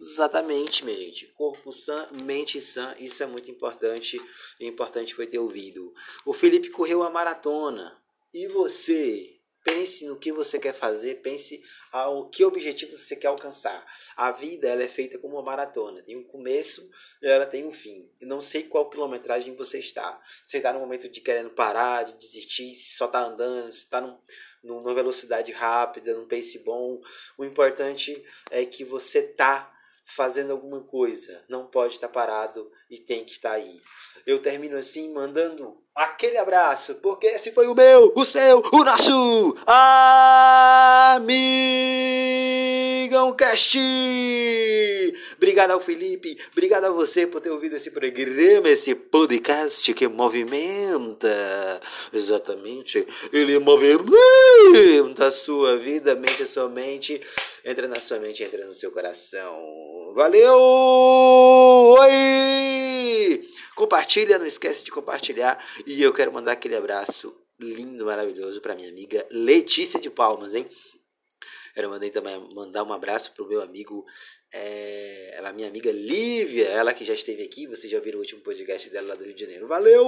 Exatamente, 0.00 0.84
minha 0.84 0.96
gente. 0.96 1.26
Corpo 1.28 1.72
sã, 1.72 2.08
mente 2.22 2.60
sã, 2.60 2.94
isso 3.00 3.20
é 3.22 3.26
muito 3.26 3.50
importante. 3.50 4.20
O 4.60 4.64
importante 4.64 5.14
foi 5.14 5.26
ter 5.26 5.40
ouvido. 5.40 5.92
O 6.24 6.32
Felipe 6.32 6.70
correu 6.70 7.02
a 7.02 7.10
maratona. 7.10 8.00
E 8.32 8.46
você? 8.46 9.34
Pense 9.64 10.06
no 10.06 10.16
que 10.16 10.32
você 10.32 10.58
quer 10.58 10.72
fazer, 10.72 11.16
pense 11.16 11.62
ao 11.92 12.30
que 12.30 12.44
objetivo 12.44 12.96
você 12.96 13.16
quer 13.16 13.26
alcançar. 13.26 13.84
A 14.16 14.30
vida 14.30 14.68
ela 14.68 14.82
é 14.82 14.88
feita 14.88 15.18
como 15.18 15.34
uma 15.34 15.42
maratona, 15.42 16.00
tem 16.00 16.16
um 16.16 16.24
começo 16.24 16.88
e 17.20 17.26
ela 17.26 17.44
tem 17.44 17.66
um 17.66 17.72
fim. 17.72 18.08
Eu 18.20 18.28
não 18.28 18.40
sei 18.40 18.62
qual 18.62 18.88
quilometragem 18.88 19.54
você 19.56 19.78
está. 19.78 20.22
Você 20.42 20.58
está 20.58 20.72
no 20.72 20.80
momento 20.80 21.08
de 21.08 21.20
querendo 21.20 21.50
parar, 21.50 22.04
de 22.04 22.14
desistir, 22.14 22.72
se 22.72 22.96
só 22.96 23.06
está 23.06 23.24
andando, 23.24 23.70
se 23.72 23.80
está 23.80 24.00
numa 24.62 24.94
velocidade 24.94 25.52
rápida, 25.52 26.14
num 26.14 26.26
pace 26.26 26.60
bom. 26.60 26.98
O 27.36 27.44
importante 27.44 28.22
é 28.50 28.64
que 28.64 28.84
você 28.84 29.18
está 29.18 29.74
fazendo 30.08 30.52
alguma 30.52 30.80
coisa, 30.82 31.44
não 31.48 31.66
pode 31.66 31.94
estar 31.94 32.08
parado 32.08 32.70
e 32.90 32.98
tem 32.98 33.24
que 33.24 33.32
estar 33.32 33.52
aí. 33.52 33.78
Eu 34.26 34.40
termino 34.40 34.76
assim 34.76 35.12
mandando 35.12 35.76
aquele 35.94 36.38
abraço, 36.38 36.94
porque 36.96 37.26
esse 37.26 37.52
foi 37.52 37.66
o 37.68 37.74
meu, 37.74 38.12
o 38.16 38.24
seu, 38.24 38.62
o 38.72 38.84
nosso 38.84 39.54
Amigão 43.18 43.34
Cast. 43.34 43.76
Obrigado 45.36 45.72
ao 45.72 45.80
Felipe, 45.80 46.38
obrigado 46.52 46.84
a 46.84 46.90
você 46.90 47.26
por 47.26 47.40
ter 47.40 47.50
ouvido 47.50 47.74
esse 47.74 47.90
programa, 47.90 48.68
esse 48.68 48.94
podcast 48.94 49.92
que 49.92 50.06
movimenta. 50.06 51.28
Exatamente, 52.12 53.04
ele 53.32 53.58
movimenta 53.58 55.26
a 55.26 55.32
sua 55.32 55.76
vida, 55.76 56.14
mente 56.14 56.46
sua 56.46 56.68
mente, 56.68 57.20
entra 57.64 57.88
na 57.88 57.96
sua 57.96 58.20
mente, 58.20 58.44
entra 58.44 58.64
no 58.64 58.72
seu 58.72 58.92
coração. 58.92 60.12
Valeu! 60.14 60.56
Oi! 61.98 63.42
Compartilha, 63.74 64.38
não 64.38 64.46
esquece 64.46 64.84
de 64.84 64.92
compartilhar. 64.92 65.58
E 65.84 66.00
eu 66.00 66.12
quero 66.12 66.32
mandar 66.32 66.52
aquele 66.52 66.76
abraço 66.76 67.34
lindo, 67.58 68.04
maravilhoso 68.06 68.60
para 68.60 68.76
minha 68.76 68.88
amiga 68.88 69.26
Letícia 69.30 69.98
de 69.98 70.08
Palmas, 70.08 70.54
hein? 70.54 70.68
Quero 71.78 71.90
mandar 71.90 72.10
também 72.10 72.36
mandar 72.56 72.82
um 72.82 72.92
abraço 72.92 73.32
pro 73.34 73.46
meu 73.46 73.62
amigo, 73.62 74.04
é, 74.52 75.36
ela, 75.36 75.52
minha 75.52 75.68
amiga 75.68 75.92
Lívia, 75.92 76.66
ela 76.70 76.92
que 76.92 77.04
já 77.04 77.14
esteve 77.14 77.44
aqui, 77.44 77.68
vocês 77.68 77.88
já 77.88 78.00
viram 78.00 78.18
o 78.18 78.20
último 78.20 78.40
podcast 78.40 78.90
dela 78.90 79.10
lá 79.10 79.14
do 79.14 79.22
Rio 79.22 79.32
de 79.32 79.42
Janeiro. 79.42 79.68
Valeu! 79.68 80.04